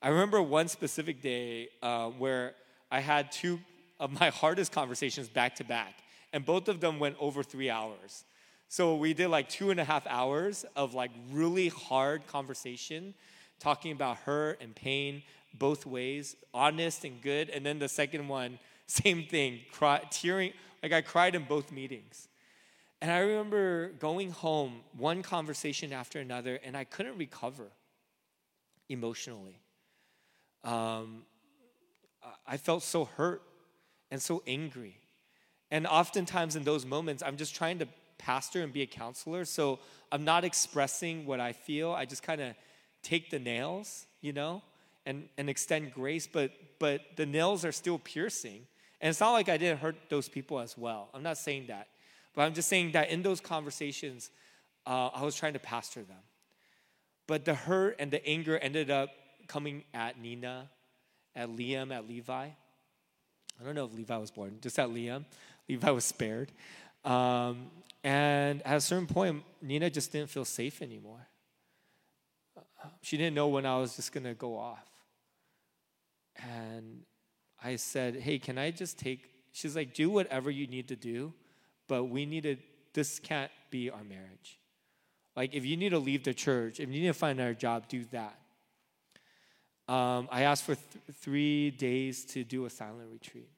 I 0.00 0.08
remember 0.08 0.40
one 0.40 0.68
specific 0.68 1.20
day 1.20 1.68
uh, 1.82 2.08
where 2.10 2.54
I 2.90 3.00
had 3.00 3.32
two 3.32 3.58
of 3.98 4.12
my 4.12 4.30
hardest 4.42 4.72
conversations 4.72 5.28
back 5.28 5.56
to 5.56 5.64
back, 5.64 5.94
and 6.32 6.44
both 6.44 6.68
of 6.68 6.80
them 6.80 6.98
went 7.00 7.16
over 7.18 7.42
three 7.42 7.68
hours. 7.68 8.24
So 8.68 8.96
we 8.96 9.14
did 9.14 9.28
like 9.28 9.48
two 9.48 9.70
and 9.70 9.80
a 9.80 9.84
half 9.84 10.06
hours 10.06 10.64
of 10.76 10.94
like 10.94 11.10
really 11.30 11.68
hard 11.68 12.26
conversation, 12.26 13.14
talking 13.58 13.92
about 13.92 14.18
hurt 14.18 14.60
and 14.60 14.74
pain 14.74 15.22
both 15.54 15.86
ways, 15.86 16.36
honest 16.52 17.04
and 17.04 17.20
good. 17.20 17.50
And 17.50 17.64
then 17.64 17.78
the 17.78 17.88
second 17.88 18.28
one, 18.28 18.58
same 18.86 19.24
thing, 19.24 19.60
cry, 19.72 20.02
tearing, 20.10 20.52
like 20.82 20.92
I 20.92 21.00
cried 21.00 21.34
in 21.34 21.44
both 21.44 21.72
meetings. 21.72 22.28
And 23.00 23.10
I 23.10 23.18
remember 23.18 23.88
going 24.00 24.30
home, 24.30 24.80
one 24.96 25.22
conversation 25.22 25.92
after 25.92 26.18
another, 26.18 26.58
and 26.64 26.76
I 26.76 26.84
couldn't 26.84 27.16
recover 27.16 27.68
emotionally. 28.88 29.56
Um, 30.64 31.22
I 32.46 32.56
felt 32.56 32.82
so 32.82 33.04
hurt 33.04 33.42
and 34.10 34.20
so 34.20 34.42
angry. 34.46 34.96
And 35.70 35.86
oftentimes 35.86 36.56
in 36.56 36.64
those 36.64 36.86
moments, 36.86 37.22
I'm 37.22 37.36
just 37.36 37.54
trying 37.54 37.78
to 37.80 37.88
pastor 38.16 38.62
and 38.62 38.72
be 38.72 38.82
a 38.82 38.86
counselor. 38.86 39.44
So 39.44 39.78
I'm 40.10 40.24
not 40.24 40.44
expressing 40.44 41.26
what 41.26 41.40
I 41.40 41.52
feel. 41.52 41.92
I 41.92 42.04
just 42.04 42.22
kind 42.22 42.40
of 42.40 42.54
take 43.02 43.30
the 43.30 43.38
nails, 43.38 44.06
you 44.20 44.32
know, 44.32 44.62
and, 45.06 45.28
and 45.36 45.48
extend 45.48 45.92
grace, 45.92 46.26
but, 46.26 46.50
but 46.78 47.02
the 47.16 47.26
nails 47.26 47.64
are 47.64 47.72
still 47.72 47.98
piercing. 47.98 48.66
And 49.00 49.10
it's 49.10 49.20
not 49.20 49.32
like 49.32 49.48
I 49.48 49.56
didn't 49.56 49.80
hurt 49.80 49.96
those 50.08 50.28
people 50.28 50.58
as 50.58 50.76
well. 50.76 51.08
I'm 51.14 51.22
not 51.22 51.38
saying 51.38 51.66
that. 51.68 51.88
But 52.34 52.42
I'm 52.42 52.54
just 52.54 52.68
saying 52.68 52.92
that 52.92 53.10
in 53.10 53.22
those 53.22 53.40
conversations, 53.40 54.30
uh, 54.86 55.08
I 55.14 55.22
was 55.22 55.36
trying 55.36 55.52
to 55.52 55.58
pastor 55.58 56.02
them. 56.02 56.18
But 57.26 57.44
the 57.44 57.54
hurt 57.54 57.96
and 57.98 58.10
the 58.10 58.24
anger 58.26 58.58
ended 58.58 58.90
up 58.90 59.10
coming 59.48 59.84
at 59.92 60.20
Nina, 60.20 60.70
at 61.34 61.48
Liam, 61.48 61.92
at 61.92 62.06
Levi. 62.06 62.48
I 63.60 63.64
don't 63.64 63.74
know 63.74 63.86
if 63.86 63.94
Levi 63.94 64.16
was 64.16 64.30
born, 64.30 64.58
just 64.60 64.78
at 64.78 64.88
Liam. 64.88 65.24
Levi 65.68 65.90
was 65.90 66.04
spared. 66.04 66.52
Um, 67.04 67.70
and 68.04 68.64
at 68.64 68.76
a 68.76 68.80
certain 68.80 69.06
point, 69.06 69.42
Nina 69.60 69.90
just 69.90 70.12
didn't 70.12 70.30
feel 70.30 70.44
safe 70.44 70.82
anymore. 70.82 71.26
She 73.02 73.16
didn't 73.16 73.34
know 73.34 73.48
when 73.48 73.66
I 73.66 73.76
was 73.78 73.96
just 73.96 74.12
going 74.12 74.24
to 74.24 74.34
go 74.34 74.56
off. 74.56 74.86
And 76.36 77.02
I 77.62 77.76
said, 77.76 78.16
Hey, 78.16 78.38
can 78.38 78.56
I 78.56 78.70
just 78.70 78.98
take? 78.98 79.28
She's 79.52 79.74
like, 79.74 79.94
Do 79.94 80.10
whatever 80.10 80.50
you 80.50 80.66
need 80.68 80.88
to 80.88 80.96
do, 80.96 81.32
but 81.88 82.04
we 82.04 82.24
need 82.24 82.44
to, 82.44 82.56
this 82.94 83.18
can't 83.18 83.50
be 83.70 83.90
our 83.90 84.04
marriage. 84.04 84.58
Like, 85.34 85.54
if 85.54 85.64
you 85.64 85.76
need 85.76 85.90
to 85.90 85.98
leave 85.98 86.24
the 86.24 86.34
church, 86.34 86.80
if 86.80 86.88
you 86.88 87.00
need 87.00 87.08
to 87.08 87.14
find 87.14 87.38
another 87.38 87.54
job, 87.54 87.88
do 87.88 88.04
that. 88.12 88.38
Um, 89.88 90.28
I 90.30 90.42
asked 90.42 90.64
for 90.64 90.74
th- 90.74 91.04
three 91.14 91.70
days 91.70 92.24
to 92.26 92.44
do 92.44 92.66
a 92.66 92.70
silent 92.70 93.08
retreat. 93.10 93.48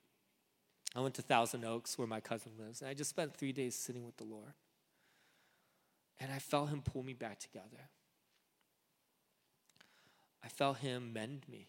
I 0.95 1.01
went 1.01 1.15
to 1.17 1.23
Thousand 1.23 1.65
Oaks, 1.65 1.99
where 1.99 2.07
my 2.07 2.21
cousin 2.21 2.53
lives, 2.59 2.81
and 2.81 2.91
I 2.91 2.95
just 2.95 3.11
spent 3.11 3.37
three 3.37 3.53
days 3.53 3.75
sitting 3.75 4.05
with 4.07 4.17
the 4.17 4.25
Lord. 4.25 4.53
And 6.21 6.33
I 6.33 6.39
felt 6.39 6.69
Him 6.69 6.83
pull 6.83 7.03
me 7.03 7.15
back 7.15 7.41
together. 7.41 7.89
I 10.45 10.49
felt 10.49 10.79
Him 10.79 11.13
mend 11.13 11.47
me. 11.49 11.69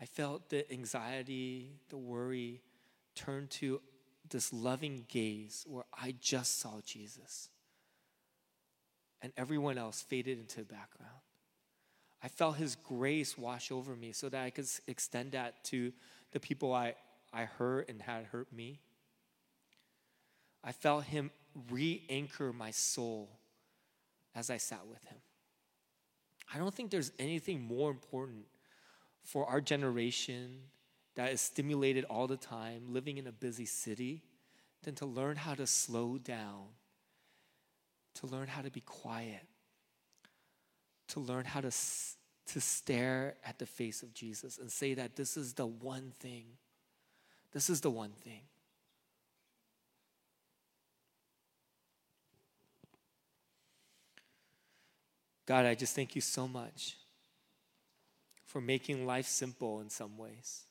I 0.00 0.06
felt 0.06 0.50
the 0.50 0.70
anxiety, 0.72 1.80
the 1.88 1.96
worry 1.96 2.60
turn 3.14 3.46
to 3.48 3.80
this 4.28 4.52
loving 4.52 5.06
gaze 5.08 5.64
where 5.68 5.84
I 5.92 6.14
just 6.20 6.60
saw 6.60 6.80
Jesus. 6.84 7.48
And 9.22 9.32
everyone 9.36 9.78
else 9.78 10.02
faded 10.02 10.38
into 10.38 10.58
the 10.58 10.64
background. 10.64 11.23
I 12.24 12.28
felt 12.28 12.56
his 12.56 12.74
grace 12.74 13.36
wash 13.36 13.70
over 13.70 13.94
me 13.94 14.12
so 14.12 14.30
that 14.30 14.42
I 14.42 14.48
could 14.48 14.66
extend 14.86 15.32
that 15.32 15.62
to 15.64 15.92
the 16.32 16.40
people 16.40 16.72
I, 16.72 16.94
I 17.34 17.44
hurt 17.44 17.90
and 17.90 18.00
had 18.00 18.24
hurt 18.24 18.50
me. 18.50 18.80
I 20.64 20.72
felt 20.72 21.04
him 21.04 21.30
re 21.70 22.02
anchor 22.08 22.50
my 22.54 22.70
soul 22.70 23.28
as 24.34 24.48
I 24.48 24.56
sat 24.56 24.86
with 24.86 25.04
him. 25.04 25.18
I 26.52 26.56
don't 26.56 26.74
think 26.74 26.90
there's 26.90 27.12
anything 27.18 27.60
more 27.60 27.90
important 27.90 28.46
for 29.22 29.44
our 29.44 29.60
generation 29.60 30.60
that 31.16 31.30
is 31.30 31.42
stimulated 31.42 32.04
all 32.06 32.26
the 32.26 32.38
time, 32.38 32.84
living 32.88 33.18
in 33.18 33.26
a 33.26 33.32
busy 33.32 33.66
city, 33.66 34.22
than 34.82 34.94
to 34.94 35.04
learn 35.04 35.36
how 35.36 35.54
to 35.54 35.66
slow 35.66 36.16
down, 36.16 36.68
to 38.14 38.26
learn 38.26 38.48
how 38.48 38.62
to 38.62 38.70
be 38.70 38.80
quiet, 38.80 39.46
to 41.08 41.20
learn 41.20 41.44
how 41.44 41.60
to, 41.60 41.70
to 41.70 42.60
stare 42.60 43.34
at 43.44 43.58
the 43.58 43.66
face 43.66 44.02
of 44.02 44.14
Jesus 44.14 44.58
and 44.58 44.70
say 44.70 44.94
that 44.94 45.16
this 45.16 45.36
is 45.36 45.54
the 45.54 45.66
one 45.66 46.12
thing. 46.18 46.44
This 47.52 47.70
is 47.70 47.80
the 47.80 47.90
one 47.90 48.12
thing. 48.12 48.40
God, 55.46 55.66
I 55.66 55.74
just 55.74 55.94
thank 55.94 56.14
you 56.14 56.20
so 56.20 56.48
much 56.48 56.96
for 58.46 58.60
making 58.60 59.06
life 59.06 59.26
simple 59.26 59.80
in 59.80 59.90
some 59.90 60.16
ways. 60.16 60.62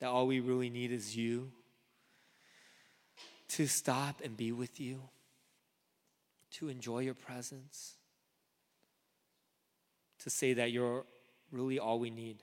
That 0.00 0.08
all 0.08 0.26
we 0.26 0.40
really 0.40 0.70
need 0.70 0.92
is 0.92 1.16
you 1.16 1.50
to 3.48 3.66
stop 3.66 4.20
and 4.22 4.36
be 4.36 4.52
with 4.52 4.80
you, 4.80 5.00
to 6.52 6.68
enjoy 6.68 7.00
your 7.00 7.14
presence, 7.14 7.94
to 10.20 10.30
say 10.30 10.52
that 10.54 10.72
you're 10.72 11.04
really 11.50 11.78
all 11.78 11.98
we 11.98 12.10
need. 12.10 12.42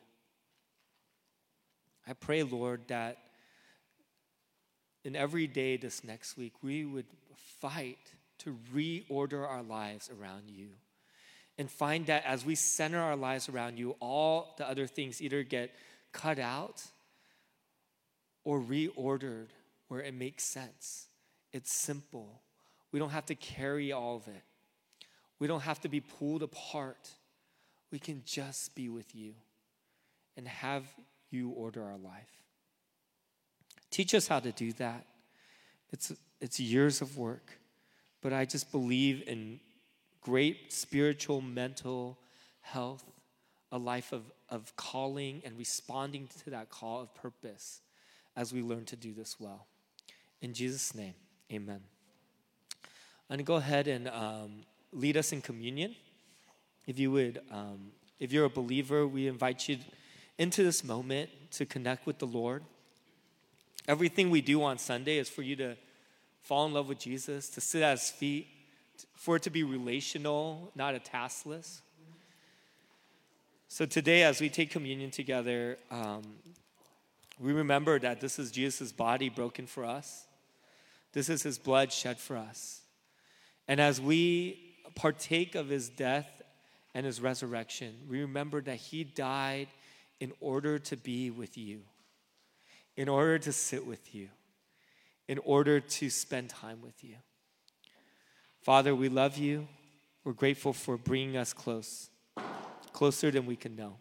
I 2.08 2.14
pray, 2.14 2.44
Lord, 2.44 2.88
that 2.88 3.18
in 5.04 5.16
every 5.16 5.48
day 5.48 5.78
this 5.78 6.04
next 6.04 6.38
week, 6.38 6.54
we 6.62 6.86
would 6.86 7.06
fight 7.60 8.00
to 8.40 8.58
reorder 8.74 9.48
our 9.48 9.64
lives 9.64 10.10
around 10.10 10.50
you 10.50 10.70
and 11.58 11.70
find 11.70 12.06
that 12.06 12.24
as 12.26 12.46
we 12.46 12.56
center 12.56 13.00
our 13.00 13.16
lives 13.16 13.50
around 13.50 13.78
you, 13.78 13.96
all 14.00 14.54
the 14.58 14.68
other 14.68 14.88
things 14.88 15.22
either 15.22 15.44
get 15.44 15.72
cut 16.12 16.40
out 16.40 16.84
or 18.44 18.60
reordered 18.60 19.48
where 19.88 20.02
it 20.02 20.14
makes 20.14 20.44
sense. 20.44 21.08
It's 21.52 21.72
simple. 21.72 22.42
We 22.92 23.00
don't 23.00 23.10
have 23.10 23.26
to 23.28 23.36
carry 23.36 23.92
all 23.92 24.16
of 24.16 24.28
it, 24.28 24.44
we 25.40 25.48
don't 25.48 25.62
have 25.62 25.82
to 25.82 25.90
be 25.90 26.02
pulled 26.02 26.44
apart. 26.44 27.10
We 27.90 28.00
can 28.00 28.22
just 28.26 28.76
be 28.76 28.90
with 28.90 29.16
you 29.16 29.34
and 30.36 30.46
have 30.46 30.84
you 31.32 31.52
order 31.52 31.84
our 31.84 31.98
life. 31.98 32.44
Teach 33.92 34.14
us 34.14 34.28
how 34.28 34.40
to 34.40 34.52
do 34.52 34.74
that. 34.74 35.06
It's, 35.92 36.12
it's 36.42 36.60
years 36.60 37.02
of 37.02 37.18
work, 37.18 37.60
but 38.22 38.34
I 38.34 38.44
just 38.44 38.72
believe 38.72 39.24
in 39.26 39.62
great 40.22 40.74
spiritual, 40.74 41.40
mental 41.40 42.18
health, 42.62 43.06
a 43.72 43.78
life 43.78 44.12
of, 44.12 44.24
of 44.50 44.76
calling 44.76 45.42
and 45.46 45.58
responding 45.58 46.28
to 46.44 46.50
that 46.50 46.70
call 46.70 47.02
of 47.02 47.16
purpose 47.16 47.82
as 48.36 48.54
we 48.54 48.62
learn 48.62 48.84
to 48.86 48.96
do 48.96 49.14
this 49.14 49.40
well. 49.40 49.68
In 50.42 50.54
Jesus' 50.54 50.94
name, 50.94 51.16
amen. 51.52 51.80
To 53.30 53.44
go 53.44 53.56
ahead 53.56 53.88
and 53.88 54.08
um, 54.08 54.64
lead 54.92 55.16
us 55.18 55.32
in 55.32 55.42
communion. 55.42 55.96
If 56.88 56.98
you 56.98 57.12
would, 57.12 57.42
um, 57.52 57.92
if 58.20 58.32
you're 58.32 58.46
a 58.46 58.50
believer, 58.50 59.06
we 59.06 59.28
invite 59.28 59.68
you 59.68 59.78
into 60.38 60.64
this 60.64 60.84
moment 60.84 61.30
to 61.52 61.66
connect 61.66 62.08
with 62.08 62.20
the 62.20 62.26
Lord. 62.26 62.64
Everything 63.88 64.30
we 64.30 64.42
do 64.42 64.64
on 64.64 64.78
Sunday 64.78 65.18
is 65.18 65.30
for 65.30 65.42
you 65.44 65.56
to 65.58 65.76
fall 66.42 66.66
in 66.66 66.74
love 66.74 66.88
with 66.88 67.00
Jesus, 67.00 67.50
to 67.50 67.62
sit 67.62 67.84
at 67.84 68.00
his 68.00 68.10
feet, 68.10 68.48
for 69.14 69.36
it 69.36 69.44
to 69.44 69.50
be 69.50 69.64
relational, 69.64 70.72
not 70.76 70.96
a 70.96 71.00
task 71.00 71.46
list. 71.46 71.82
So 73.68 73.86
today, 73.86 74.24
as 74.24 74.42
we 74.42 74.50
take 74.50 74.72
communion 74.72 75.12
together, 75.12 75.78
um, 75.92 76.24
we 77.40 77.52
remember 77.52 78.00
that 78.00 78.22
this 78.22 78.40
is 78.40 78.50
Jesus' 78.52 78.92
body 78.92 79.30
broken 79.30 79.68
for 79.68 79.86
us. 79.86 80.26
This 81.12 81.30
is 81.30 81.44
his 81.44 81.58
blood 81.58 81.92
shed 81.92 82.18
for 82.18 82.38
us. 82.38 82.82
And 83.68 83.82
as 83.82 84.00
we 84.00 84.76
partake 84.96 85.56
of 85.56 85.70
his 85.70 85.90
death 85.90 86.42
and 86.94 87.06
his 87.06 87.22
resurrection, 87.22 87.96
we 88.10 88.22
remember 88.22 88.62
that 88.62 88.78
he 88.78 89.04
died 89.04 89.68
in 90.20 90.32
order 90.40 90.80
to 90.80 90.98
be 90.98 91.30
with 91.30 91.58
you, 91.58 91.82
in 92.96 93.10
order 93.10 93.38
to 93.40 93.52
sit 93.52 93.86
with 93.86 94.16
you, 94.16 94.30
in 95.28 95.38
order 95.40 95.80
to 95.80 96.10
spend 96.10 96.50
time 96.50 96.82
with 96.82 97.04
you. 97.04 97.16
Father, 98.62 98.96
we 98.96 99.10
love 99.10 99.38
you. 99.38 99.68
We're 100.24 100.34
grateful 100.34 100.74
for 100.74 100.98
bringing 100.98 101.38
us 101.38 101.54
close, 101.54 102.10
closer 102.92 103.32
than 103.32 103.46
we 103.46 103.56
can 103.56 103.76
know. 103.76 103.98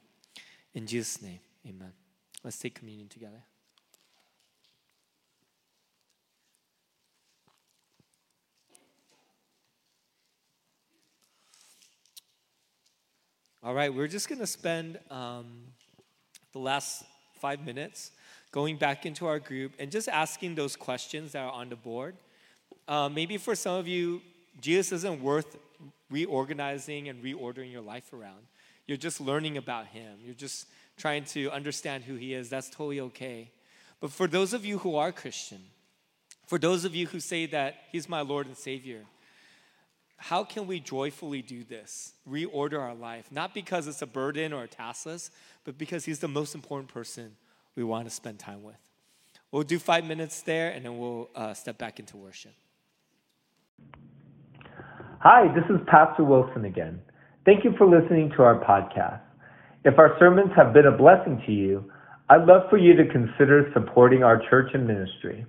In 0.74 0.86
Jesus' 0.86 1.22
name, 1.22 1.40
amen. 1.66 1.92
Let's 2.42 2.58
take 2.58 2.74
communion 2.74 3.08
together. 3.08 3.44
All 13.66 13.74
right, 13.74 13.92
we're 13.92 14.06
just 14.06 14.28
going 14.28 14.38
to 14.38 14.46
spend 14.46 14.96
um, 15.10 15.46
the 16.52 16.60
last 16.60 17.02
five 17.40 17.66
minutes 17.66 18.12
going 18.52 18.76
back 18.76 19.04
into 19.04 19.26
our 19.26 19.40
group 19.40 19.72
and 19.80 19.90
just 19.90 20.08
asking 20.08 20.54
those 20.54 20.76
questions 20.76 21.32
that 21.32 21.42
are 21.42 21.50
on 21.50 21.70
the 21.70 21.74
board. 21.74 22.14
Uh, 22.86 23.08
maybe 23.08 23.36
for 23.38 23.56
some 23.56 23.74
of 23.74 23.88
you, 23.88 24.22
Jesus 24.60 24.92
isn't 24.92 25.20
worth 25.20 25.56
reorganizing 26.12 27.08
and 27.08 27.24
reordering 27.24 27.72
your 27.72 27.80
life 27.80 28.12
around. 28.12 28.46
You're 28.86 28.98
just 28.98 29.20
learning 29.20 29.56
about 29.56 29.88
him. 29.88 30.18
You're 30.24 30.36
just 30.36 30.68
trying 30.96 31.24
to 31.24 31.50
understand 31.50 32.04
who 32.04 32.14
he 32.14 32.34
is. 32.34 32.48
That's 32.48 32.70
totally 32.70 33.00
okay. 33.00 33.50
But 34.00 34.12
for 34.12 34.28
those 34.28 34.52
of 34.52 34.64
you 34.64 34.78
who 34.78 34.94
are 34.94 35.10
Christian, 35.10 35.62
for 36.46 36.60
those 36.60 36.84
of 36.84 36.94
you 36.94 37.08
who 37.08 37.18
say 37.18 37.46
that 37.46 37.74
he's 37.90 38.08
my 38.08 38.20
Lord 38.20 38.46
and 38.46 38.56
Savior, 38.56 39.00
how 40.16 40.44
can 40.44 40.66
we 40.66 40.80
joyfully 40.80 41.42
do 41.42 41.62
this? 41.64 42.14
Reorder 42.28 42.80
our 42.80 42.94
life, 42.94 43.30
not 43.30 43.54
because 43.54 43.86
it's 43.86 44.02
a 44.02 44.06
burden 44.06 44.52
or 44.52 44.64
a 44.64 44.68
task 44.68 45.06
list, 45.06 45.32
but 45.64 45.76
because 45.78 46.04
he's 46.04 46.20
the 46.20 46.28
most 46.28 46.54
important 46.54 46.92
person 46.92 47.36
we 47.74 47.84
want 47.84 48.06
to 48.06 48.10
spend 48.10 48.38
time 48.38 48.62
with. 48.62 48.76
We'll 49.52 49.62
do 49.62 49.78
five 49.78 50.04
minutes 50.04 50.42
there 50.42 50.70
and 50.70 50.84
then 50.84 50.98
we'll 50.98 51.30
uh, 51.34 51.54
step 51.54 51.78
back 51.78 52.00
into 52.00 52.16
worship. 52.16 52.52
Hi, 55.20 55.52
this 55.54 55.64
is 55.70 55.80
Pastor 55.86 56.24
Wilson 56.24 56.64
again. 56.64 57.00
Thank 57.44 57.64
you 57.64 57.74
for 57.78 57.86
listening 57.86 58.30
to 58.36 58.42
our 58.42 58.58
podcast. 58.64 59.20
If 59.84 59.98
our 59.98 60.16
sermons 60.18 60.50
have 60.56 60.72
been 60.72 60.86
a 60.86 60.96
blessing 60.96 61.42
to 61.46 61.52
you, 61.52 61.90
I'd 62.28 62.44
love 62.44 62.68
for 62.68 62.76
you 62.76 62.96
to 62.96 63.04
consider 63.06 63.70
supporting 63.72 64.24
our 64.24 64.42
church 64.50 64.70
and 64.74 64.86
ministry. 64.86 65.46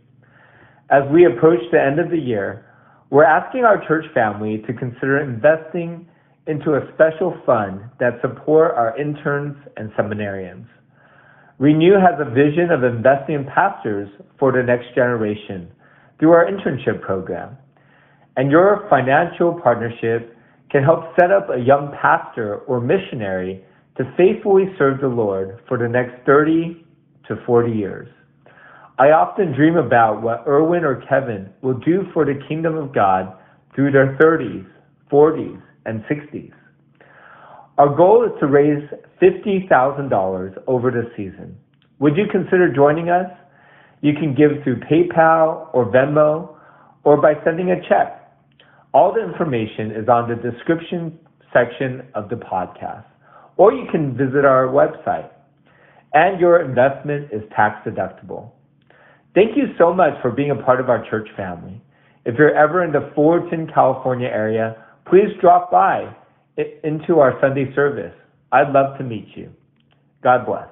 As 0.89 1.03
we 1.11 1.25
approach 1.25 1.59
the 1.71 1.81
end 1.81 1.99
of 1.99 2.11
the 2.11 2.19
year, 2.19 2.66
we're 3.09 3.23
asking 3.23 3.63
our 3.63 3.85
church 3.87 4.05
family 4.13 4.63
to 4.67 4.73
consider 4.73 5.19
investing 5.19 6.07
into 6.45 6.75
a 6.75 6.81
special 6.93 7.37
fund 7.45 7.81
that 7.99 8.19
support 8.21 8.71
our 8.75 8.97
interns 8.99 9.55
and 9.77 9.91
seminarians. 9.91 10.65
Renew 11.59 11.93
has 11.93 12.19
a 12.19 12.29
vision 12.29 12.69
of 12.69 12.83
investing 12.83 13.35
in 13.35 13.45
pastors 13.45 14.09
for 14.37 14.51
the 14.51 14.61
next 14.61 14.93
generation 14.93 15.69
through 16.19 16.31
our 16.31 16.45
internship 16.45 17.01
program. 17.01 17.57
And 18.35 18.51
your 18.51 18.85
financial 18.89 19.59
partnership 19.61 20.35
can 20.69 20.83
help 20.83 21.15
set 21.19 21.31
up 21.31 21.49
a 21.49 21.59
young 21.59 21.93
pastor 21.99 22.57
or 22.67 22.79
missionary 22.79 23.63
to 23.97 24.03
faithfully 24.15 24.65
serve 24.77 25.01
the 25.01 25.07
Lord 25.07 25.59
for 25.67 25.77
the 25.77 25.87
next 25.87 26.25
30 26.25 26.85
to 27.27 27.35
40 27.45 27.71
years. 27.71 28.07
I 28.99 29.11
often 29.11 29.53
dream 29.53 29.75
about 29.75 30.23
what 30.23 30.43
Erwin 30.47 30.83
or 30.83 31.03
Kevin 31.07 31.49
will 31.61 31.77
do 31.79 32.03
for 32.13 32.25
the 32.25 32.39
kingdom 32.47 32.75
of 32.75 32.95
God 32.95 33.31
through 33.75 33.91
their 33.91 34.17
30s, 34.17 34.65
40s, 35.11 35.61
and 35.85 36.03
60s. 36.05 36.51
Our 37.77 37.95
goal 37.95 38.25
is 38.25 38.31
to 38.39 38.47
raise 38.47 38.83
$50,000 39.21 40.63
over 40.65 40.89
the 40.89 41.11
season. 41.15 41.55
Would 41.99 42.17
you 42.17 42.25
consider 42.31 42.73
joining 42.73 43.09
us? 43.09 43.29
You 44.01 44.13
can 44.13 44.33
give 44.33 44.63
through 44.63 44.79
PayPal 44.79 45.69
or 45.73 45.85
Venmo 45.91 46.55
or 47.03 47.21
by 47.21 47.33
sending 47.45 47.69
a 47.69 47.81
check. 47.87 48.33
All 48.95 49.13
the 49.13 49.23
information 49.23 49.91
is 49.91 50.09
on 50.09 50.27
the 50.27 50.35
description 50.35 51.19
section 51.53 52.01
of 52.15 52.29
the 52.29 52.35
podcast, 52.35 53.05
or 53.57 53.71
you 53.73 53.85
can 53.91 54.17
visit 54.17 54.43
our 54.43 54.67
website. 54.67 55.29
And 56.13 56.39
your 56.39 56.61
investment 56.61 57.31
is 57.31 57.43
tax 57.55 57.87
deductible. 57.87 58.51
Thank 59.37 59.55
you 59.55 59.65
so 59.77 59.93
much 59.93 60.19
for 60.23 60.31
being 60.31 60.49
a 60.49 60.55
part 60.55 60.79
of 60.79 60.89
our 60.89 61.07
church 61.11 61.29
family. 61.37 61.79
If 62.25 62.39
you're 62.39 62.55
ever 62.55 62.83
in 62.83 62.91
the 62.91 63.11
Fullerton, 63.13 63.69
California 63.71 64.27
area, 64.27 64.83
please 65.07 65.29
drop 65.39 65.69
by 65.69 66.11
into 66.83 67.19
our 67.19 67.39
Sunday 67.39 67.71
service. 67.75 68.15
I'd 68.51 68.71
love 68.73 68.97
to 68.97 69.03
meet 69.03 69.27
you. 69.35 69.51
God 70.23 70.47
bless. 70.47 70.67